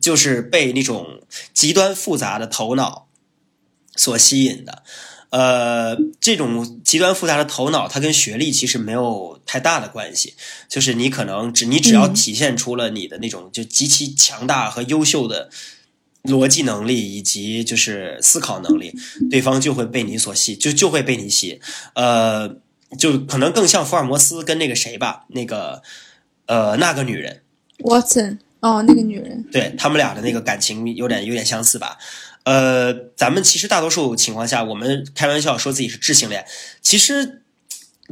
[0.00, 1.20] 就是被那种
[1.52, 3.08] 极端复杂的头脑
[3.96, 4.82] 所吸引的。
[5.36, 10.34] 呃，这种极端复杂的头脑，它跟学历其实没有太大的关系。
[10.68, 15.50] 就是你可能只你只要嗯体现出了你的那种就极其强大和优秀的
[16.22, 18.94] 逻辑能力以及就是思考能力，
[19.28, 21.60] 对方就会被你所吸，就就会被你吸。
[21.96, 22.56] 呃，
[22.96, 25.82] 就可能更像福尔摩斯跟那个谁吧，那个
[26.46, 27.42] 呃那个女人
[27.80, 31.98] ，Watson，哦，那个女人，对他们俩的那个感情有点有点相似吧。
[32.44, 36.46] 呃，咱们其实大多数情况下，我们开玩笑说自己是智性恋，
[36.80, 37.43] 其实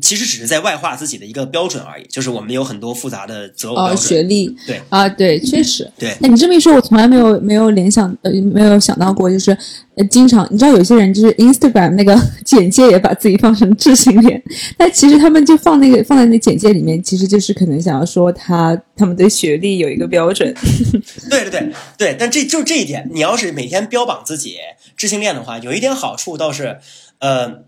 [0.01, 3.99] 其实只是在外化自己的一个标准而已，就是我们有很多复杂的择偶标哦，准。
[3.99, 5.91] 学历，对啊，对，确实。
[5.99, 9.57] 对那，你这么一说，我从来没有没有联想呃没有想到过，就是
[9.97, 14.43] 呃，经常你知道有些人就是 Instagram 那个 简介也把自己放成智性恋，
[14.79, 20.55] 但其实他们就放那个放在那简介里面，其实就是可能想要说他他们对学历有一个标准。
[21.29, 24.57] 对对对对，但这就这一点，你要是每天标榜自己
[24.97, 26.79] 智性恋的话，有一点好处倒是，
[27.19, 27.65] 呃，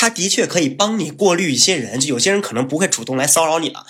[0.00, 3.84] 它的确可以帮你过滤一些人，就有些人可能不会主动来骚扰你了，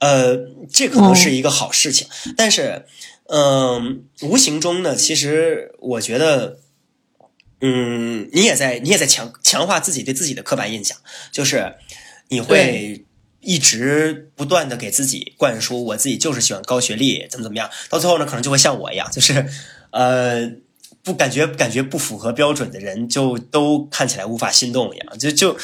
[0.00, 0.36] 呃，
[0.68, 2.08] 这可能是一个好事情。
[2.36, 2.84] 但是，
[3.28, 6.58] 嗯、无形中呢，其实我觉得，
[7.60, 10.98] 嗯，你也在你也在强强化自己对自己的刻板印象，
[11.30, 11.76] 就是
[12.26, 13.04] 你会。
[13.44, 19.44] 一直不断的给自己灌输，我自己就是喜欢高学历，怎么怎么样，到最后呢，可能就会像我一样，就是，
[19.90, 20.48] 呃，
[21.04, 25.56] 不感觉感觉不符合标准的人，就都看起来无法心动一样，就就，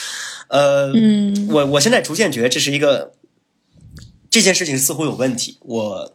[0.48, 3.12] 呃，嗯，我我现在逐渐觉得这是一个
[4.28, 6.12] 这件事情似乎有问题，我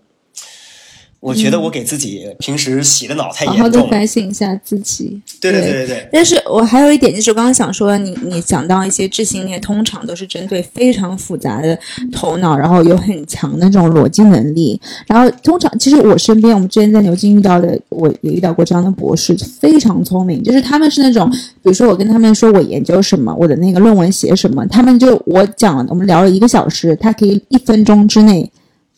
[1.24, 5.22] 我觉得我给自己平时洗的脑太严重了好好的反省一下自己。
[5.40, 11.80] 对对对对对，但是我还有一点，就是我刚刚想说，你你讲到一些智性恋，通常都是针对非常复杂的
[12.12, 14.78] 头脑，然后有很强的这种逻辑能力。
[15.08, 28.52] 然后通常，其实我身边，我们之前在牛津遇到的，我也遇到过这样的博士，非常聪明，就是他们是那种，比如说我跟他们说我研究什么，我的那个论文写什么，他们就我讲，我们聊了一个小时，他可以一分钟之内，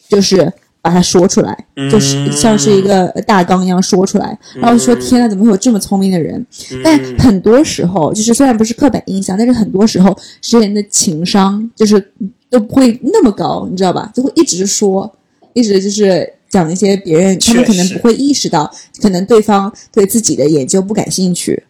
[0.10, 0.52] 就是。
[0.86, 6.46] 把它说出来，就是像是一个大纲一样说出来，然后说天呐，怎么会有这么聪明的人？
[6.84, 12.12] 但很多时候，就是虽然不是刻板印象，但是很多时候，这人的情商就是
[12.52, 14.12] 都不会那么高，你知道吧？
[14.14, 15.12] 就会一直说，
[15.54, 18.72] 一直就是讲一些别人他们可能不会意识到，
[19.02, 21.64] 可能对方对自己的研究不感兴趣。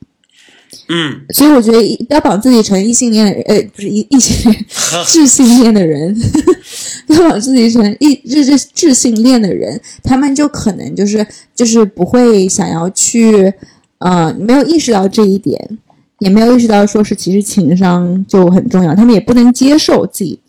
[0.87, 4.65] 嗯，所以我觉得标榜自己成异性恋的人，呃，不是异异性恋，
[5.05, 6.15] 智性恋的人，
[7.07, 11.25] 标榜自己成异智智智性恋的人，他们就可能就是
[11.55, 13.51] 就是不会想要去，
[13.99, 15.77] 呃，没有意识到这一点，
[16.19, 20.39] 也没有意识到说是其实情商就很重要，他们也不能接受自己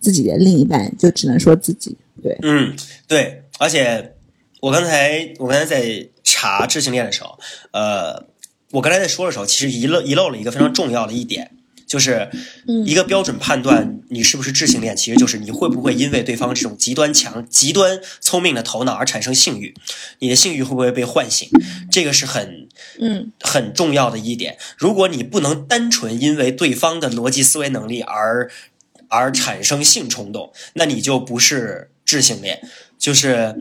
[0.00, 2.74] 自己的另一半，就只能说自己对，嗯，
[3.06, 4.12] 对，而且
[4.60, 7.38] 我刚才我刚才在查智性恋的时候，
[7.72, 8.24] 呃，
[8.74, 11.50] 我刚才在说的时候，其实遗漏遗漏了一个非常重要的一点。
[11.86, 12.28] 就是
[12.86, 19.74] 一个标准判断你是不是智性恋，其实就是你会不会因为对方这种极端强、极端聪明的头脑而产生性欲，
[20.18, 21.48] 你的性欲会不会被唤醒？
[21.92, 24.56] 这个是很嗯很重要的一点。
[24.78, 28.50] 如果你不能单纯因为对方的逻辑思维能力而
[29.08, 32.66] 而产生性冲动，那你就不是智性恋。
[32.98, 33.54] 就是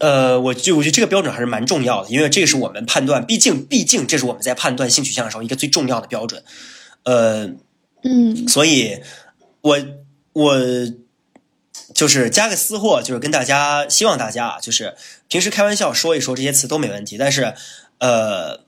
[0.00, 6.42] 呃，我就我觉得这个标准还是蛮重要的，因为这是我们判断，毕竟毕竟这是我们在判断性取向的时候一个最重要的标准。
[7.04, 7.50] 呃，
[8.02, 9.00] 嗯，所以，
[9.60, 9.78] 我
[10.32, 10.58] 我
[11.94, 14.94] 就是加个私货，就是跟大家，希望大家啊，就是
[15.28, 17.54] 平时开玩笑说一说这些词都没问题，但是，
[17.98, 18.64] 呃，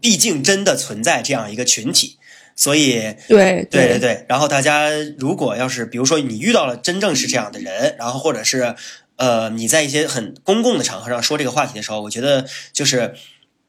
[0.00, 2.18] 毕竟真的存在这样一个群体，
[2.54, 8.74] 所以，对对对对，然后大家如果要是比如说你遇到了真正是这样的人，然后或者是
[9.16, 13.14] 呃你在一些很公共的场合上说这个话题的时候，我觉得就是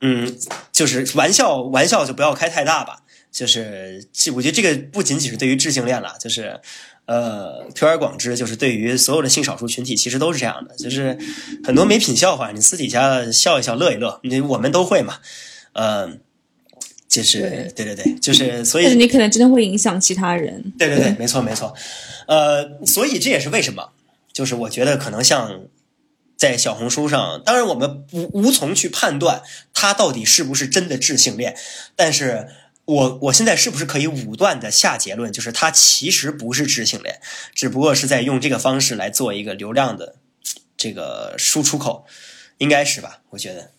[0.02, 0.38] 嗯，
[0.72, 3.04] 就是玩笑玩笑就不要开太大吧。
[3.30, 6.60] 就是我觉得这个不仅仅是对于智性恋了，就是
[7.06, 10.76] 呃推而广之，就是对于所有的性少数群体，其实都是这样的。
[10.76, 11.16] 就是
[11.64, 15.20] 很多没品笑话，你私底下笑一笑，乐一乐，你我们都会嘛。
[15.74, 16.20] 嗯，
[17.08, 20.74] 就是对对对，就是所以，但是你可能真的会影响其他人。
[20.80, 21.76] 对对对，没错没错。
[22.28, 23.92] 呃，所以这也是为什么，
[24.38, 25.62] 就是我觉得可能像
[26.36, 29.42] 在小红书上，当然我们无无从去判断
[29.74, 31.58] 他到底是不是真的智性恋，
[31.96, 32.50] 但是。
[32.88, 37.20] 我我现在是不是可以武断的下结论，就是他其实不是智性恋，
[37.54, 40.16] 只不过是在用这个方式来做一个流量的
[40.78, 42.06] 这个输出口，
[42.60, 43.20] 应该是吧？
[43.32, 43.72] 我觉得，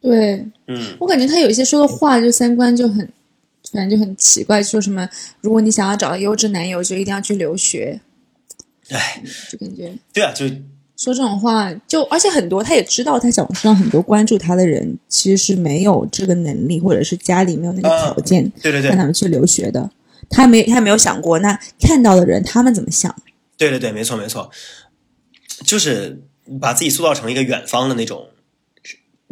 [0.00, 3.08] 对，嗯，我感觉他有一些说的话就三观就很，
[3.72, 5.08] 反正就很奇怪，说什么
[5.40, 8.00] 如果你想要找到优质男友，就一定要去留学，
[8.90, 10.46] 哎，就感觉对啊，就。
[10.94, 19.90] 说这种话，就而且很多他也知道，他小红书上很多关注他的人其实是没有这个能力，或者是家里没有那个条件，对对对，让他们去留学的。
[20.30, 23.12] 他没他没有想过，那看到的人他们怎么想？
[23.56, 24.48] 对对对，没错没错，
[25.64, 26.22] 就是
[26.60, 28.28] 把自己塑造成一个远方的那种，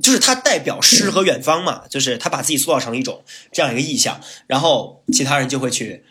[0.02, 6.02] 就是他代表诗和远方嘛，就是他把自己塑造成一种这样一个意象，然后其他人就会去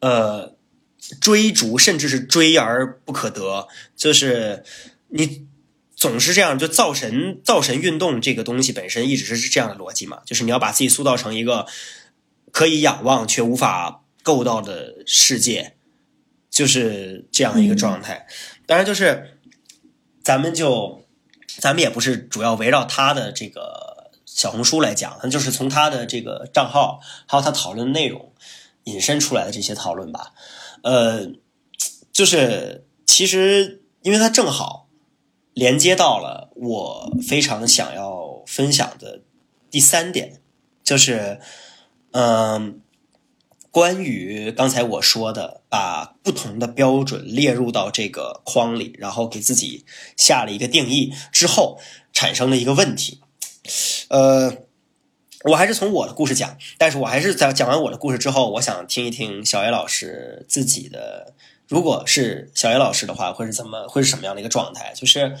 [0.00, 0.55] 呃
[1.20, 4.64] 追逐，甚至是追而不可得，就是。
[5.08, 5.46] 你
[5.94, 10.20] 总是这样，就造神造神运动这个东西本身一直是这样的逻辑嘛？
[10.26, 11.64] 就是你要把自己塑造成一个
[12.50, 15.76] 可以仰望却无法够到的世界，
[16.50, 18.26] 就是这样一个状态。
[18.66, 19.38] 当然，就是
[20.24, 21.06] 咱们就
[21.46, 28.34] 咱们也不是主要围绕他的这个小红书来讲，那就是从他的这个账号还有他讨论内容
[28.84, 30.32] 引申出来的这些讨论吧。
[30.86, 31.32] 呃，
[32.12, 34.84] 就是其实因为它正好。
[35.56, 39.22] 连接到了我非常想要分享的
[39.70, 40.42] 第三点，
[40.84, 41.40] 就是，
[42.10, 42.82] 嗯，
[43.70, 51.78] 关于刚才我说的，把不同的标准列入到这个框里，然后给自己下了一个定义之后，
[52.12, 53.22] 产生了一个问题。
[54.08, 54.58] 呃，
[55.46, 61.34] 我还是从我的故事讲，但是我还是在讲完我的故事之后，我想听一听小野老师自己的。
[61.68, 63.86] 如果是小野老师的话，会是怎么？
[63.88, 64.92] 会是什么样的一个状态？
[64.94, 65.36] 就是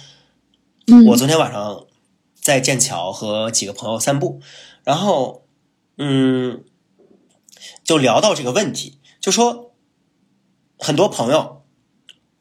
[1.08, 1.86] 我昨天晚上
[2.34, 4.40] 在剑桥和几个朋友散步，
[4.84, 5.44] 然后
[5.98, 6.64] 嗯，
[7.84, 9.72] 就聊到这个问题，就说
[10.78, 11.64] 很多朋友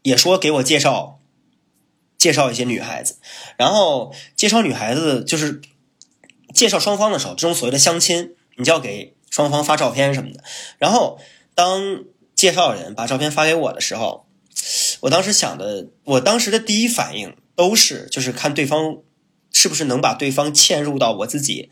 [0.04, 1.20] 也说给我介绍
[2.18, 3.18] 介绍一些女孩子，
[3.58, 5.62] 然后介绍女孩子就是
[6.56, 10.44] 介绍双方的时候，这种所谓的相亲，你就要给双方发照片什么的，
[10.80, 11.20] 然后
[11.54, 12.06] 当。
[12.36, 14.28] 介绍人把照片发给我的时候，
[15.00, 18.98] 我当时想的，我当时的第一反应都是就是看对方
[19.54, 21.72] 是不是能把对方嵌入到我自己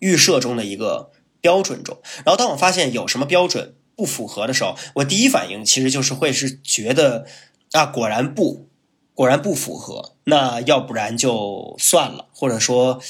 [0.00, 2.00] 预设中的一个标准中。
[2.24, 7.24] 然后当我发现有什么标准不符合的时候，我第一反应其实就是会是觉得
[7.70, 8.68] 啊，果然不，
[9.14, 13.00] 果然不符合，那要不然就算了，或者说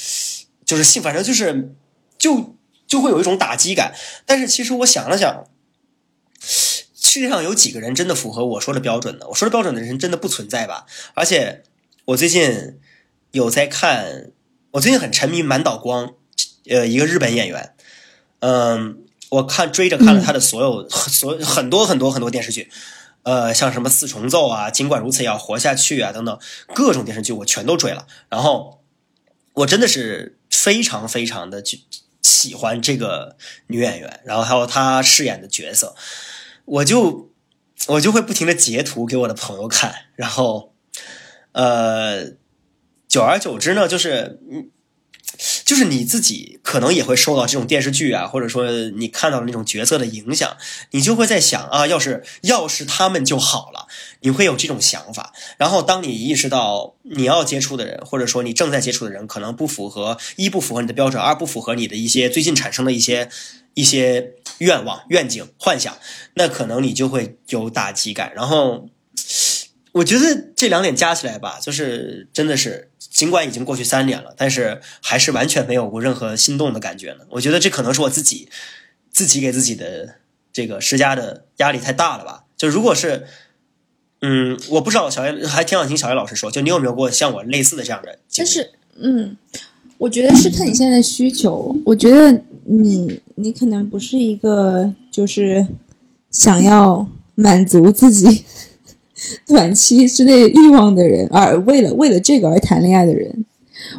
[0.65, 1.75] 就是性，反正就是
[2.17, 2.57] 就
[2.87, 3.93] 就会有一种打击感。
[4.25, 5.45] 但是其实我想了想。
[6.97, 9.25] 世界上有几个人真的符合我说的标准呢？
[9.29, 10.85] 我说的标准的人真的不存在吧？
[11.13, 11.63] 而且
[12.05, 12.77] 我最近
[13.31, 14.31] 有在看，
[14.71, 16.15] 我最近很沉迷满岛光，
[16.67, 17.73] 呃，一个日本演员。
[18.39, 22.69] 嗯，我看追着看了他的所有 所很多很多很多电视剧，
[23.23, 26.37] 呃，像什么四重奏啊，尽管如此也要活下去啊等等
[26.73, 28.07] 各种电视剧我全都追了。
[28.27, 28.83] 然后
[29.53, 31.63] 我真的是非常非常的
[32.21, 33.35] 喜欢这个
[33.67, 35.95] 女演员，然后还有她饰演的角色。
[36.65, 37.31] 我就
[37.87, 40.73] 我就会不停的截图给我的朋友看，然后，
[41.51, 42.31] 呃，
[43.07, 44.71] 久而久之呢，就是嗯，
[45.65, 50.55] 就是你自己可能也会受到这种电视剧啊，或者说你看到的那种角色的影响，
[50.91, 53.87] 你就会在想啊，要是要是他们就好了，
[54.19, 55.33] 你会有这种想法。
[55.57, 63.29] 然后当你意识到你要接触的人，或者说你正在接触的人，可能不符合一不符合你的标准，二不符合你的一些最近产生的一些
[63.73, 65.97] 一些愿望、愿景、幻想，
[66.35, 68.31] 那可能你就会有打击感。
[68.35, 68.87] 然后。
[69.95, 77.19] 我觉得这两点加起来吧，就是真的是，尽管已经过去三年了，但是还是完全没有过任何心动的感觉呢。
[77.29, 78.49] 我觉得这可能是我自己
[79.09, 80.15] 自己给自己的
[80.51, 82.43] 这个施加的压力太大了吧。
[82.57, 83.25] 就如果是，
[84.21, 88.19] 嗯，我不知道小叶还挺想听小叶老师说，就你有没有过像我类似的这样的？
[88.35, 89.37] 但是，嗯，
[89.97, 91.75] 我觉得是看你现在的需求。
[91.85, 95.67] 我觉得你你可能不是一个就是
[96.31, 98.45] 想要满足自己。
[99.47, 103.45] 短期之内欲望的人，而为了为了这个而谈恋爱的人，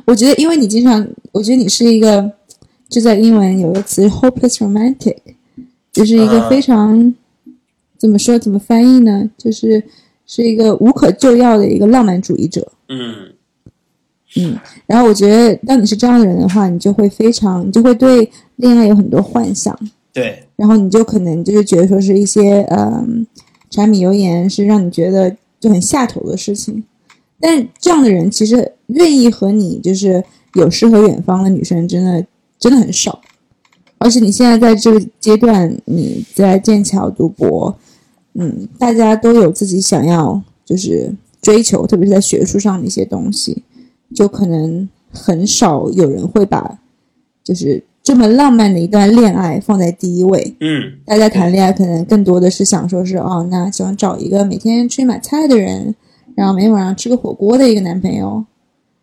[0.05, 2.33] 我觉得，因为你经常，我觉得你是一个，
[2.89, 5.16] 就在英文有个词 “hopeless romantic”，
[5.93, 7.14] 就是一个非常
[7.99, 9.31] 怎么说怎么翻译呢？
[9.39, 9.83] 就是
[10.27, 12.72] 是一个无可救药的一个浪漫主义者。
[12.89, 13.33] 嗯
[14.37, 19.79] 嗯，然后我觉得，当你是这样的人的话，你就会非常，你就会对恋爱有很多幻想。
[20.12, 23.27] 对，然后你就可能就是觉得说是一些嗯。
[23.71, 26.85] 柴米油盐是让你觉得就很下头的事情，
[27.41, 30.23] 但这样的人其实愿意和你就是
[30.55, 32.25] 有诗和远方的女生真的
[32.59, 33.21] 真的很少，
[33.99, 37.77] 而且你现在在这个阶段，你在剑桥读博，
[38.35, 41.12] 嗯，大家都有自己想要就是
[41.43, 43.62] 追求，特别是在学术上的一些东西，
[44.14, 46.79] 就可能很少有人会把
[47.43, 47.83] 就是。
[48.07, 55.93] 这么浪漫的一段恋爱放在第一位，嗯，大家谈恋爱可能更多的是想说是哦，那喜欢找一个每天出去买菜的人，
[56.37, 58.45] 然后每天晚上吃个火锅的一个男朋友，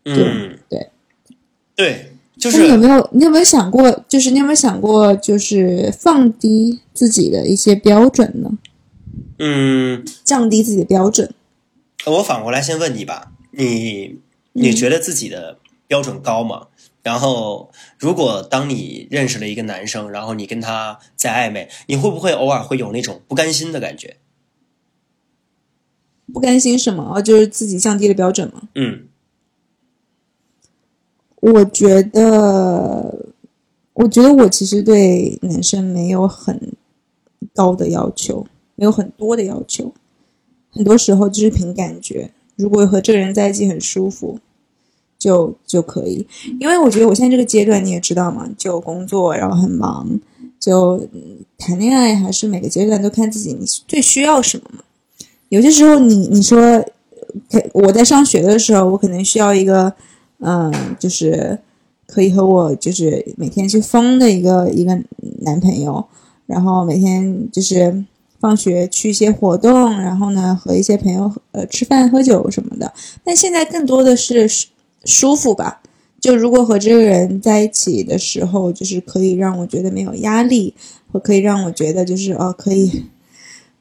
[0.05, 0.87] 嗯，对，
[1.75, 8.57] 对，就是你有没有你有没有想过，就是你有没有想过，就是放低自己的一些标准呢？
[9.39, 11.29] 嗯，降低自己的标准。
[12.05, 14.19] 我反过来先问你吧，你
[14.53, 16.67] 你觉得自己的标准高吗？
[17.03, 24.15] 然后，如果当你认识了一个男生，然后你跟他在暧昧，你会不会偶尔会有那种不甘心的感觉？
[26.31, 27.21] 不甘心什么？
[27.21, 28.69] 就是自己降低了标准吗？
[28.75, 29.09] 嗯，
[31.41, 33.33] 我觉得，
[33.91, 36.71] 我觉得我其实对男生没有很
[37.53, 39.93] 高的要求，没有很多的要求，
[40.71, 42.31] 很多时候就是凭感觉。
[42.55, 44.39] 如果和这个人在一起很舒服。
[45.23, 46.27] 就就可以，
[46.59, 50.19] 因为我觉得我现在这个阶段你也知道嘛，就工作然后很忙，
[50.59, 50.99] 就
[51.57, 54.83] 谈恋爱还是每个阶段都看自己你最需要什么嘛。
[55.47, 56.83] 有些时候你你说，
[57.71, 59.93] 我在上学的时候，我可能需要一个，
[60.39, 61.57] 嗯，就是
[62.05, 65.01] 可以和我就是每天去疯的一个一个
[65.43, 66.05] 男朋友，
[66.47, 68.03] 然后每天就是
[68.41, 72.91] 放学去一些活动，然后呢和一些朋友呃吃饭喝酒什么的。
[73.23, 74.49] 但现在更多的是。
[75.05, 75.81] 舒服吧，
[76.21, 80.73] 就如果和这个人在一起的时候，就是可以让我觉得没有压力，
[81.11, 83.03] 或可以让我觉得就是哦，可以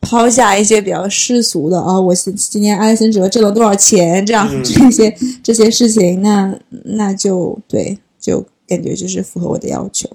[0.01, 10.11] 抛下一些比较世俗的啊，我今今天安森哲挣了多少钱这样这些这些事情，那那就对，就感觉就是符合我的要求。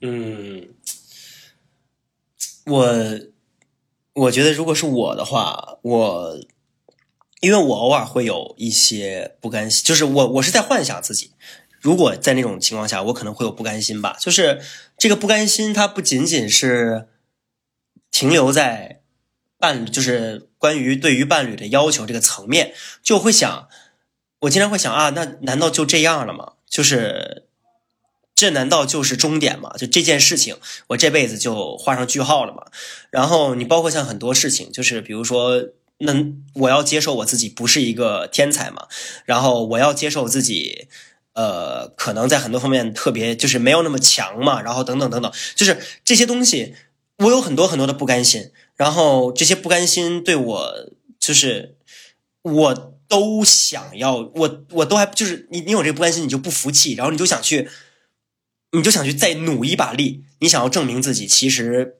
[0.00, 0.62] 嗯，
[2.66, 2.86] 我
[4.14, 6.38] 我觉得如果是我的话，我。
[7.42, 11.32] 因为我偶尔会有一些不甘心，就是我我是在幻想自己，
[11.80, 14.16] 如果在那种情况下，我可能会有不甘心吧。
[14.20, 14.62] 就是
[14.96, 17.08] 这个不甘心，它不仅仅是
[18.12, 19.00] 停留在
[19.58, 23.68] 伴，就是关于对于伴侣的要求这个层面，就会想，
[24.42, 26.52] 我经常会想啊，那难道就这样了吗？
[26.68, 27.48] 就是
[28.36, 29.74] 这难道就是终点吗？
[29.76, 32.66] 就这件事情，我这辈子就画上句号了吗？
[33.10, 35.70] 然后你包括像很多事情，就是比如说。
[36.04, 36.12] 那
[36.54, 38.88] 我要接受我自己不是一个天才嘛，
[39.24, 40.88] 然后我要接受自己，
[41.34, 46.74] 呃，可能在很多方面特别就是没有那么强嘛，然后等等等等，就是这些东西，
[47.18, 50.90] 我有很多很多的不甘心，然后这些不甘心对我
[51.20, 51.76] 就是
[52.42, 57.68] 我都想要，我我都还就是你你有这个不甘心，你就不服气，然后你就想去，
[58.72, 61.98] 你就想去再努一把力，你想要证明自己，其实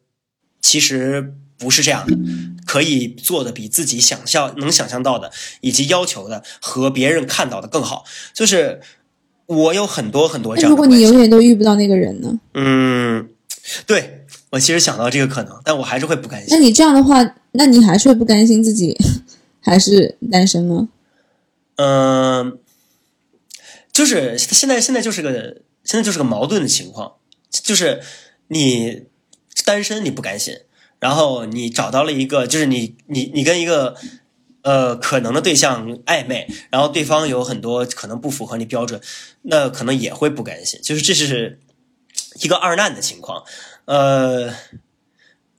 [0.61, 1.35] 其实。
[1.63, 2.19] 不是这样的，
[2.67, 8.05] 可以做的比自己想象能想象到的，以及要求的和别人看到的更好。
[8.35, 8.81] 就是
[9.47, 10.71] 我有很多很多这样。
[10.71, 12.41] 如果你永远都遇不到那个人呢？
[12.55, 13.29] 嗯，
[13.87, 16.49] 对我其实想到这个可能，但我还是会不甘心。
[16.51, 18.99] 那你这样的话，那你还是会不甘心自己
[19.61, 20.89] 还是单身吗？
[21.77, 22.59] 嗯，
[23.93, 27.13] 就是现在现在就是个现在就是个矛盾的情况，
[27.51, 28.01] 就是
[28.49, 29.05] 你
[29.65, 30.55] 单身你不甘心，
[31.03, 33.97] 然后你找到了一个，就是你你你跟一个
[34.63, 39.01] 呃可能的对象暧昧，然后对方有很多可能不符合你标准，
[39.43, 41.59] 那可能也会不甘心，就是这是
[42.41, 43.43] 一个二难的情况。
[43.87, 44.55] 呃，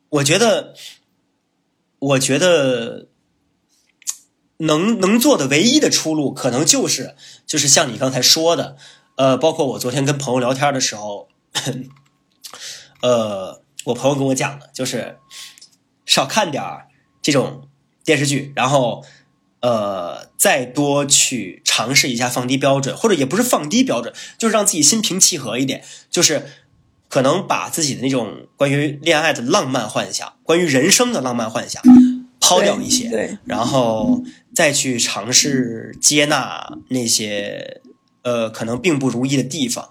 [0.08, 0.74] 我觉得，
[2.00, 3.10] 我觉得。
[4.58, 7.16] 能能做的唯一的出路，可能就是
[7.46, 8.78] 就是像你刚才说的，
[9.18, 11.28] 呃，包括我昨天跟朋友聊天的时候，
[13.02, 15.18] 呃，我朋友跟我讲的，就是
[16.06, 16.88] 少看点儿
[17.22, 17.68] 这种
[18.04, 19.04] 电视剧，然后
[19.62, 26.48] 呃，再多去尝试一下放低标准，或者也不是放低标准，就是让自己心平气和一点，就是
[27.10, 31.82] 可能把自己的那种关于恋爱的浪漫幻想，关于人生的浪漫幻想
[32.40, 34.24] 抛掉一些，对，然后。
[34.56, 37.82] 再去尝试接纳那些
[38.22, 39.90] 呃可能并不如意的地方，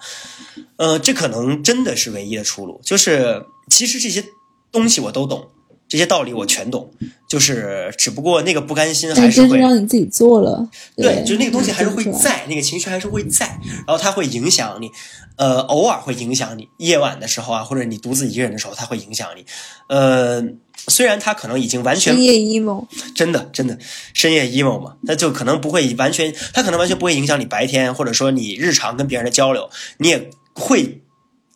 [0.82, 2.80] 呃，这可能真的是唯一的出路。
[2.82, 4.24] 就是其实这些
[4.72, 5.46] 东西我都懂，
[5.86, 6.90] 这些道理我全懂，
[7.28, 10.68] 就是只不过那个不甘心还是会让你自己做了。
[10.96, 13.46] 对，就那个东西还是会在，那个情绪还是会在，
[13.86, 14.90] 然后它会影响你，
[15.36, 16.68] 呃，偶尔会影响你。
[16.78, 19.46] 夜晚的时候啊，或者你独自一个人的时候，它会影响你，
[19.88, 20.42] 呃。
[20.88, 23.78] 虽然它可能已经完全深夜 emo，真的真的
[24.14, 31.02] 深夜 emo 嘛，那就可能不会完全，它可能完全不会影响你白天，或者说你日常跟别人的交流，你也会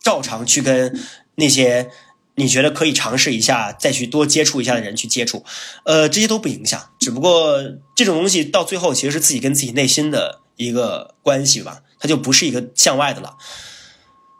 [0.01, 0.97] 照常去跟
[1.35, 1.89] 那些
[2.35, 5.43] 你觉得可以尝试一下，再去多接触一下的人去接触，
[5.85, 6.79] 呃，这些都不影响。
[6.99, 7.57] 只不过
[7.95, 13.37] 这种东西到最后其实是自己跟自己内心的一个关系吧，它就不是一个向外的了，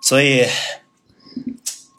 [0.02, 0.46] 所以。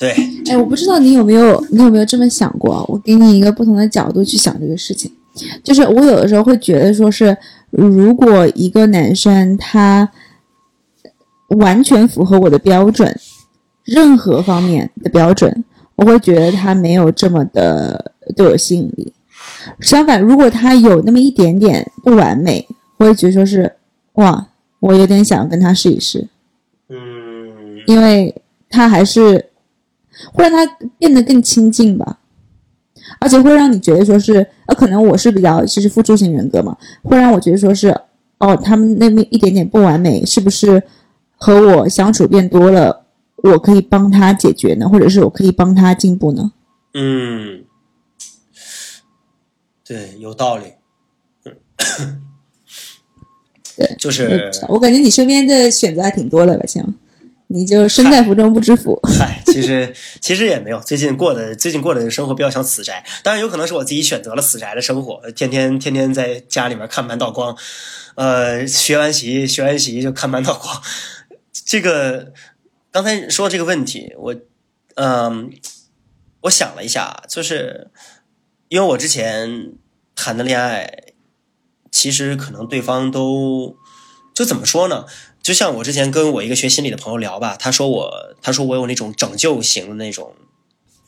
[0.00, 0.14] 对，
[0.48, 2.86] 哎，我不知道你有没有，你有没有这么想过？
[2.88, 5.10] 我给你一个不同的角度去想这个事情，
[5.64, 7.36] 就是我有的时候会觉得，说是
[7.70, 10.08] 如果一个男生他
[11.48, 13.18] 完全符合我的标准，
[13.84, 15.64] 任何方面的标准，
[15.96, 19.12] 我会觉得他没有这么的对我吸引力。
[19.80, 22.66] 相反，如果他有那么一点点不完美，
[22.98, 23.72] 我会觉得说是
[24.14, 24.48] 哇，
[24.80, 26.28] 我有点想跟他试一试。
[26.88, 26.96] 嗯，
[27.86, 28.34] 因为
[28.68, 29.46] 他还是。
[30.32, 30.66] 会让他
[30.98, 32.18] 变得更亲近吧，
[33.20, 37.96] 而且会让你觉得说是，呃，可能我是比较其实付出型人格嘛，会让我觉得说是，
[38.38, 40.82] 哦，他们那么一点点不完美，是不是
[41.38, 46.52] 和我相处变多了，我可以帮他解决呢，或者是我可以帮他进步呢？
[46.94, 47.64] 嗯，
[49.86, 50.64] 对，有道理。
[53.76, 56.94] 对， 就是我感觉你身边的选择还挺多的吧，像。
[57.50, 59.00] 你就身在福中不知福。
[59.18, 67.56] 嗨，其实其实也没有，最近过的最近过的生活比较像死宅，当然有可能是我自己选择了死宅的生活，天天天天在家里面看满道光，
[68.16, 70.82] 呃，学完习学完习就看满道光。
[71.52, 72.32] 这个
[72.90, 74.34] 刚才说这个问题，我
[74.94, 75.52] 嗯，
[76.42, 77.90] 我想了一下，就是
[78.68, 79.72] 因为我之前
[80.14, 81.12] 谈的恋爱，
[81.90, 83.76] 其实可能对方都
[84.34, 85.04] 就怎么说呢？
[85.42, 90.34] 就像我之前跟我一个学心理的朋友聊吧，他说我，他说我有那种拯救型的那种，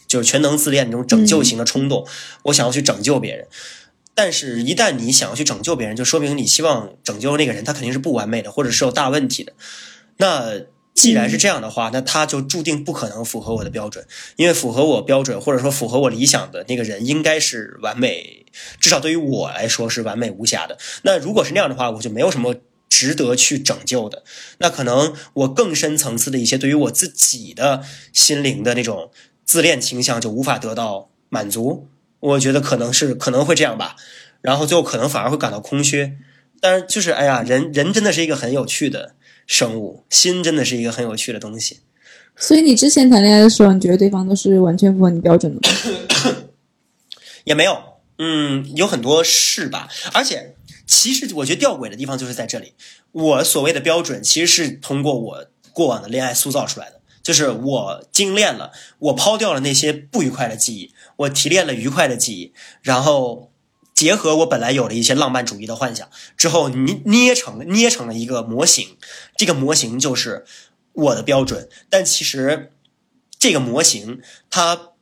[0.06, 2.06] 就是全能自恋那种拯救型的冲动，
[2.44, 3.46] 我想要去拯救别人。
[4.14, 9.52] 但是，一旦你想要去拯救别人，就说明你希望拯救那个人，他肯定是不完美的，或者是有大问题的。
[10.20, 10.60] 那
[10.94, 14.06] 既然是这样的话，那他就注定不可能符合我的标准，
[14.36, 18.46] 因为符合我标准或者说符合我理想的那个人，应该是完美，
[18.78, 20.78] 至少对于我来说是完美无瑕的。
[21.02, 22.54] 那如果是那样的话，我就没有什么。
[22.92, 24.24] 值得去拯救的，
[24.58, 29.12] 那可能我更深层次的一些对于我自己的心灵的那种
[29.44, 31.86] 自恋倾向就无法得到满足，
[32.18, 33.94] 我觉得可能是可能会这样吧，
[34.42, 36.14] 然后最后可能反而会感到空虚。
[36.60, 39.14] 但是就是哎呀，人人真的是一个很有趣的
[39.50, 41.80] 生物，心真的是一个很有趣的东西。
[42.36, 46.36] 所以你之前谈恋爱的时候，你觉得对方都是完全符合你标准的吗？
[47.42, 47.76] 也没有，
[48.18, 50.54] 嗯，有很多是吧，而且。
[50.92, 52.72] 其实我觉得吊诡的地方就是在这里，
[53.12, 63.49] 我所谓的标准其实是通过我过往的恋爱塑造出来的，就是我精炼了，我抛掉了那些不愉快的记忆，我提炼了愉快的记忆，然后
[64.00, 68.96] 结合我本来有的一些浪漫主义的幻想之后，捏捏成捏成了一个模型，
[69.36, 70.46] 这个模型就是
[70.94, 72.72] 我的标准，但其实
[73.38, 74.92] 这个模型它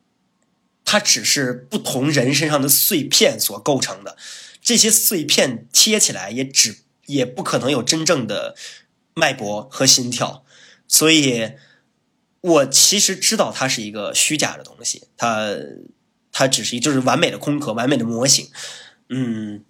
[0.83, 4.17] 它只是不同人身上的碎片所构成的。
[4.61, 8.53] 这些碎片贴起来也只也不可能有真正的
[9.13, 10.43] 脉搏和心跳，
[10.89, 11.53] 所以
[12.41, 15.55] 我其实知道它是一个虚假的东西，它
[16.33, 18.49] 它只是就是完美的空壳，完美的模型，
[19.09, 19.63] 嗯，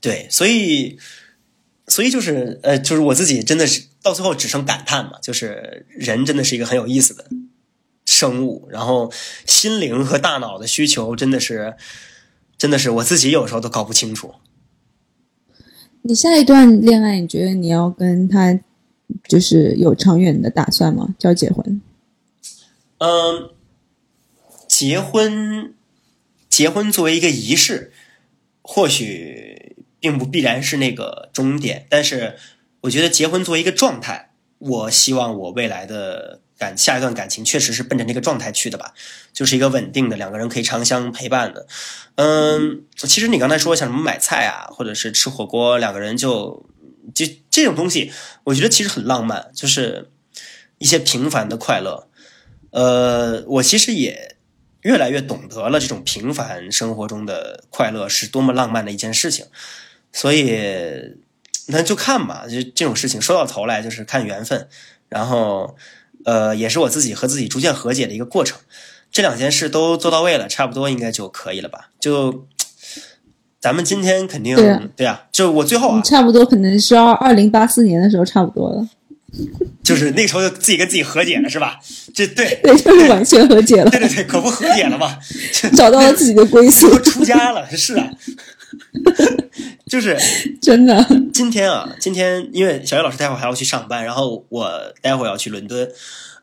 [0.00, 0.98] 对，所以
[1.88, 7.26] 所以就是呃，就是我自己真的是到最后只剩感叹嘛，就是人真的是一个很有意思的
[8.04, 9.12] 生物，然后
[9.46, 11.76] 心灵和大脑的需求真的是，
[12.58, 14.34] 真的是我自己有时候都搞不清楚。
[16.02, 18.58] 你下一段恋爱，你觉得你要跟他
[19.28, 21.14] 就是有长远的打算吗？
[21.18, 21.80] 就要结婚？
[22.98, 23.50] 嗯，
[24.66, 25.74] 结婚，
[26.48, 27.92] 结婚作为一个仪式，
[28.72, 32.36] 或许并不必然是那个终点，但是
[32.82, 38.94] 我觉得结婚作为一个状态，我希望我未来的感下一段感情确实是奔着那个状态去的吧，
[39.32, 41.66] 就是一个稳定的两个人可以长相陪伴的。
[42.14, 46.64] 嗯，其实你刚才说像什么买菜啊，或者是吃火锅，两个人就
[47.12, 48.12] 就这种东西，
[48.44, 50.12] 我觉得其实很浪漫，就是
[50.78, 52.08] 一些平凡的快乐。
[52.70, 54.36] 呃，我其实也
[54.82, 59.46] 越来越懂得了这种平凡生活中的快乐是多么浪漫的一件事情，
[60.12, 60.58] 所以
[61.66, 64.68] 那就看吧，就这种事情说到头来就是看缘分，
[65.08, 65.76] 然后
[66.24, 68.58] 呃，也是我自己和自己逐渐和解的一个过程。
[69.12, 71.90] 这两件事都做到位了，差不多应该就可以了吧？
[71.98, 72.46] 就
[73.58, 74.56] 咱们今天肯定
[74.96, 78.88] 对啊就我最后啊，差不多可能是要二零八四年的时候差不多了，
[79.82, 81.78] 就是那个时候就自己跟自己和解了，是吧？
[82.14, 85.16] 这对 对，就是完全和解了对，对对，可不和解了嘛？
[85.76, 88.10] 找到了自己的归宿，都出家了，是啊，
[89.86, 90.16] 就是
[90.60, 91.04] 真的。
[91.32, 94.70] 今天啊，今天因为小叶老师待会儿还要去上班，然后我
[95.00, 95.88] 待会儿要去伦敦，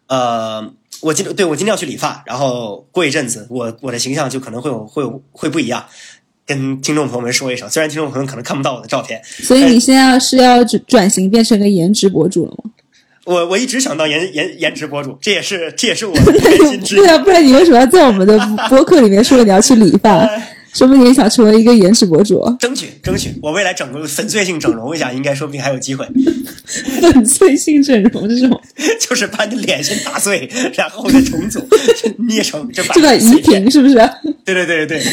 [0.08, 5.86] 呃，我今对我今天要去理发，然后过一阵子，我我的形象就可能会有会有会不一样，
[6.46, 12.72] 跟听众朋友们说一声，虽然听众朋友们可能看不到我的照片，所以你现在是要转转型变成个颜值博主了吗？
[13.28, 18.38] 我我一直想当颜颜颜值博主，这也是这也是我 的内心之 对啊，不然你为什么要在我们的
[18.70, 20.28] 播客里面说你要去理发？
[20.74, 26.06] 说不定你想成为一个颜值博主，争取争取，我未来整个粉碎性整容一下，应该说不定还有机会。
[27.02, 28.62] 粉碎性整容这种，
[29.00, 31.68] 就是把你脸先打碎，然后再重组，
[32.28, 33.96] 捏成这把这个移平是不是？
[34.46, 35.04] 对对对对对，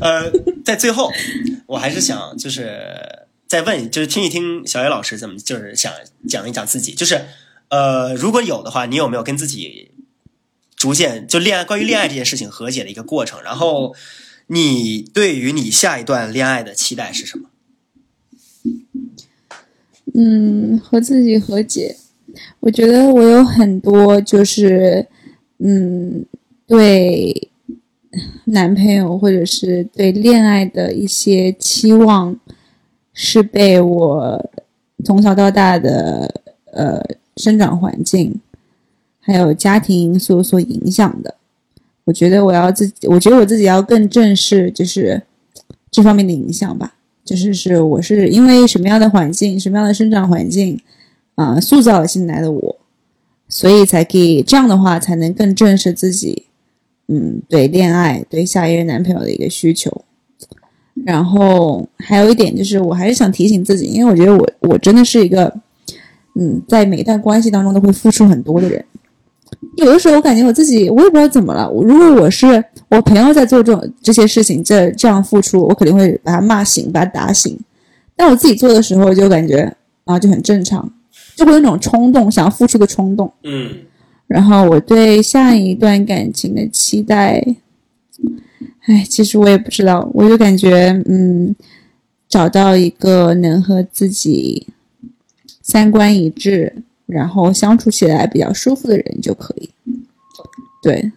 [0.00, 0.32] 呃，
[0.64, 1.12] 在最后，
[1.66, 2.68] 我还是想就是
[3.46, 5.92] 再问，就是听一听小野老师怎么，就是想
[6.28, 7.20] 讲一讲自己，就是
[7.68, 9.90] 呃，如果有的话，你有没有跟自己
[10.76, 13.42] 逐渐就恋爱关于恋爱这件事情和解的一个过程？
[13.42, 13.94] 然后
[14.48, 17.48] 你对于你下一段恋爱的期待是什么？
[20.14, 21.96] 嗯，和自己和解。
[22.60, 25.06] 我觉得我有很多就是，
[25.58, 26.24] 嗯，
[26.66, 27.50] 对
[28.44, 32.38] 男朋友或者是对恋爱的一些期望，
[33.12, 34.50] 是被我
[35.04, 36.42] 从小到大的
[36.72, 37.02] 呃
[37.36, 38.40] 生长环境，
[39.20, 41.34] 还有家庭因素所影响的。
[42.04, 45.22] 我觉得我要自己，我觉得我自己要更正视就是
[45.90, 46.94] 这方面的影响吧。
[47.24, 50.80] 就是是我是因为什么样的环境、什么样的生长环境
[51.34, 52.76] 啊、塑造了现在的我，
[53.48, 56.44] 所以才可以这样的话才能更正视自己，
[57.08, 60.04] 嗯，对恋爱、对下一任男朋友的一个需求。
[61.04, 65.52] 然后还有一点就是，我还是想提醒自己，因为我觉得我我真的是一个，
[66.38, 68.84] 嗯，在每一段关系当中都会付出很多的人。
[69.76, 71.70] 有的时候我感觉我自己，我也不知道怎么了。
[71.70, 77.58] 我如果我是我朋友在做这种这些事情，这这样付出，我肯定会把他骂醒，把他打醒。
[78.14, 79.72] 但我自己做的时候，就感觉
[80.04, 80.90] 啊就很正常，
[81.36, 83.32] 就会有那种冲动，想要付出的冲动。
[83.44, 83.70] 嗯
[84.26, 87.40] 然后我对下一段感情的期待，
[88.86, 91.54] 哎，其实我也不知道，我就感觉，嗯，
[92.28, 94.66] 找到一个能和自己
[95.66, 96.72] 三观一致，
[97.06, 99.68] 然后相处起来比较舒服的人就可以。
[100.80, 101.10] 对，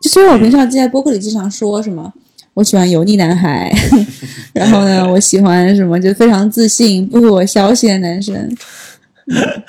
[0.00, 2.12] 就虽然我平常在播客里经常说什么，
[2.54, 3.72] 我喜欢油腻男孩，
[4.52, 8.34] 然后呢，我喜欢什么就非常自信、不回我消息的男生。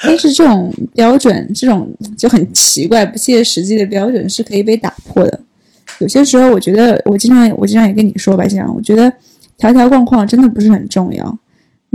[0.01, 5.39] 但是这种标准，这种就很奇怪、不切实际的标准是可以被打破的。
[5.99, 9.13] 有些时候，我觉得我经常我经常也跟你说吧，这样我觉得
[9.59, 11.37] 条条框框真的不是很重要。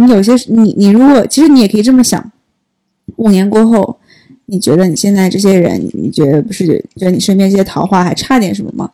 [0.01, 2.30] 你有些你你如果其实你也可以这么想，
[3.16, 3.99] 五年过后，
[4.46, 8.88] 你觉得你现在这些人，你你觉得不是觉得你身边这些桃花还差点什么吗？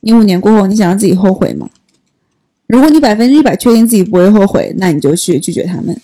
[0.00, 1.70] 你五年过后，你想让自己后悔吗？
[2.66, 5.96] 如果你百分之一百确定自己不会后悔，那你就去拒绝他们。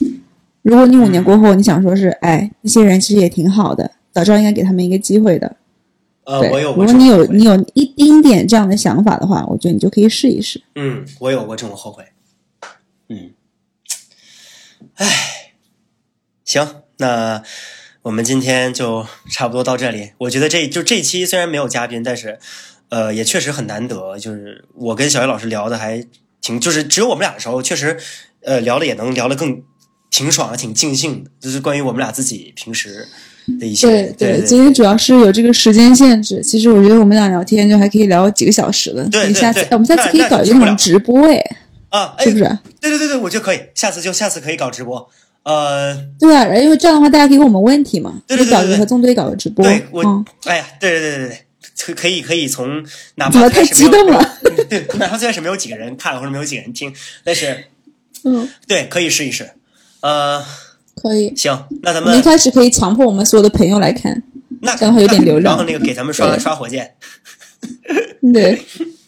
[0.63, 5.57] 如果你五年过后你想说是，哎，那些人其实也挺好的，早知道应该给他们一个机会的。
[6.25, 10.63] 呃，对，我有如果你有你有一丁点这样的想法的话，我觉得你就可以试一试。
[10.77, 12.03] 嗯，我有过这种后悔。
[13.11, 13.31] 嗯，
[14.97, 15.53] 唉，
[16.45, 17.43] 行，那
[18.03, 20.13] 我们今天就差不多到这里。
[20.19, 22.39] 我觉得这就这期虽然没有嘉宾，但是
[22.91, 24.19] 呃，也确实很难得。
[24.19, 26.05] 就是我跟小叶老师聊的还
[26.41, 27.99] 挺，就是只有我们俩的时候，确实
[28.43, 29.63] 呃聊的也能聊得更
[30.11, 33.09] 挺爽的，挺尽兴的，就是关于我们俩自己平时
[33.59, 33.89] 的一些。
[33.89, 36.41] 对对今天主要是有这个时间限制。
[36.41, 39.03] 其实我觉得我们俩聊天就还可以聊几个小时了。
[39.09, 41.43] 对对你下次对我们下次可以搞一个那种直播，哎，
[41.95, 42.59] 啊，哎是不，是？
[42.81, 45.09] 对对对对，我觉得可以，下次就下次可以搞直播。
[45.45, 48.21] 呃，对啊，因为这样的话大家可以问我们问题嘛。
[48.27, 49.65] 对对对对对就搞一个和纵队搞个直播。
[49.65, 51.39] 对我，嗯，哎呀，对对对对对，
[51.79, 52.85] 可可以可以从
[53.15, 54.39] 哪怎么太激动了？
[54.69, 56.93] 对，哪怕最开始没有几个人看或者没有几个人听，
[57.23, 57.67] 但是
[58.25, 59.51] 嗯，对，可以试一试。
[60.01, 60.45] 呃，
[60.97, 61.33] 可以。
[61.37, 64.21] 行，那咱们们一开始可以强迫我们所有的朋友来看，
[64.63, 66.97] 那这样会有点流量然后那个给咱们刷刷火箭。
[68.33, 68.61] 对，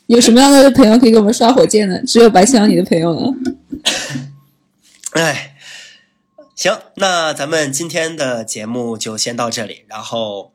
[0.06, 2.00] 有什么样的朋友可以给我们刷火箭呢？
[2.06, 3.34] 只有白想你的朋友了。
[5.12, 5.56] 哎，
[6.54, 9.84] 行，那咱们今天的节目就先到这里。
[9.88, 10.52] 然后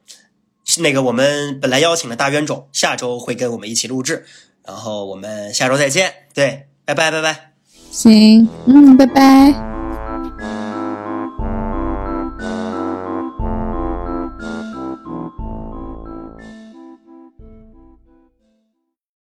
[0.80, 4.26] 那个我们本来邀请的大冤种，下周会跟我们一起录制。
[4.66, 6.14] 然后我们下周再见。
[6.34, 7.52] 对，拜拜拜拜。
[7.92, 9.81] 行，嗯，拜拜。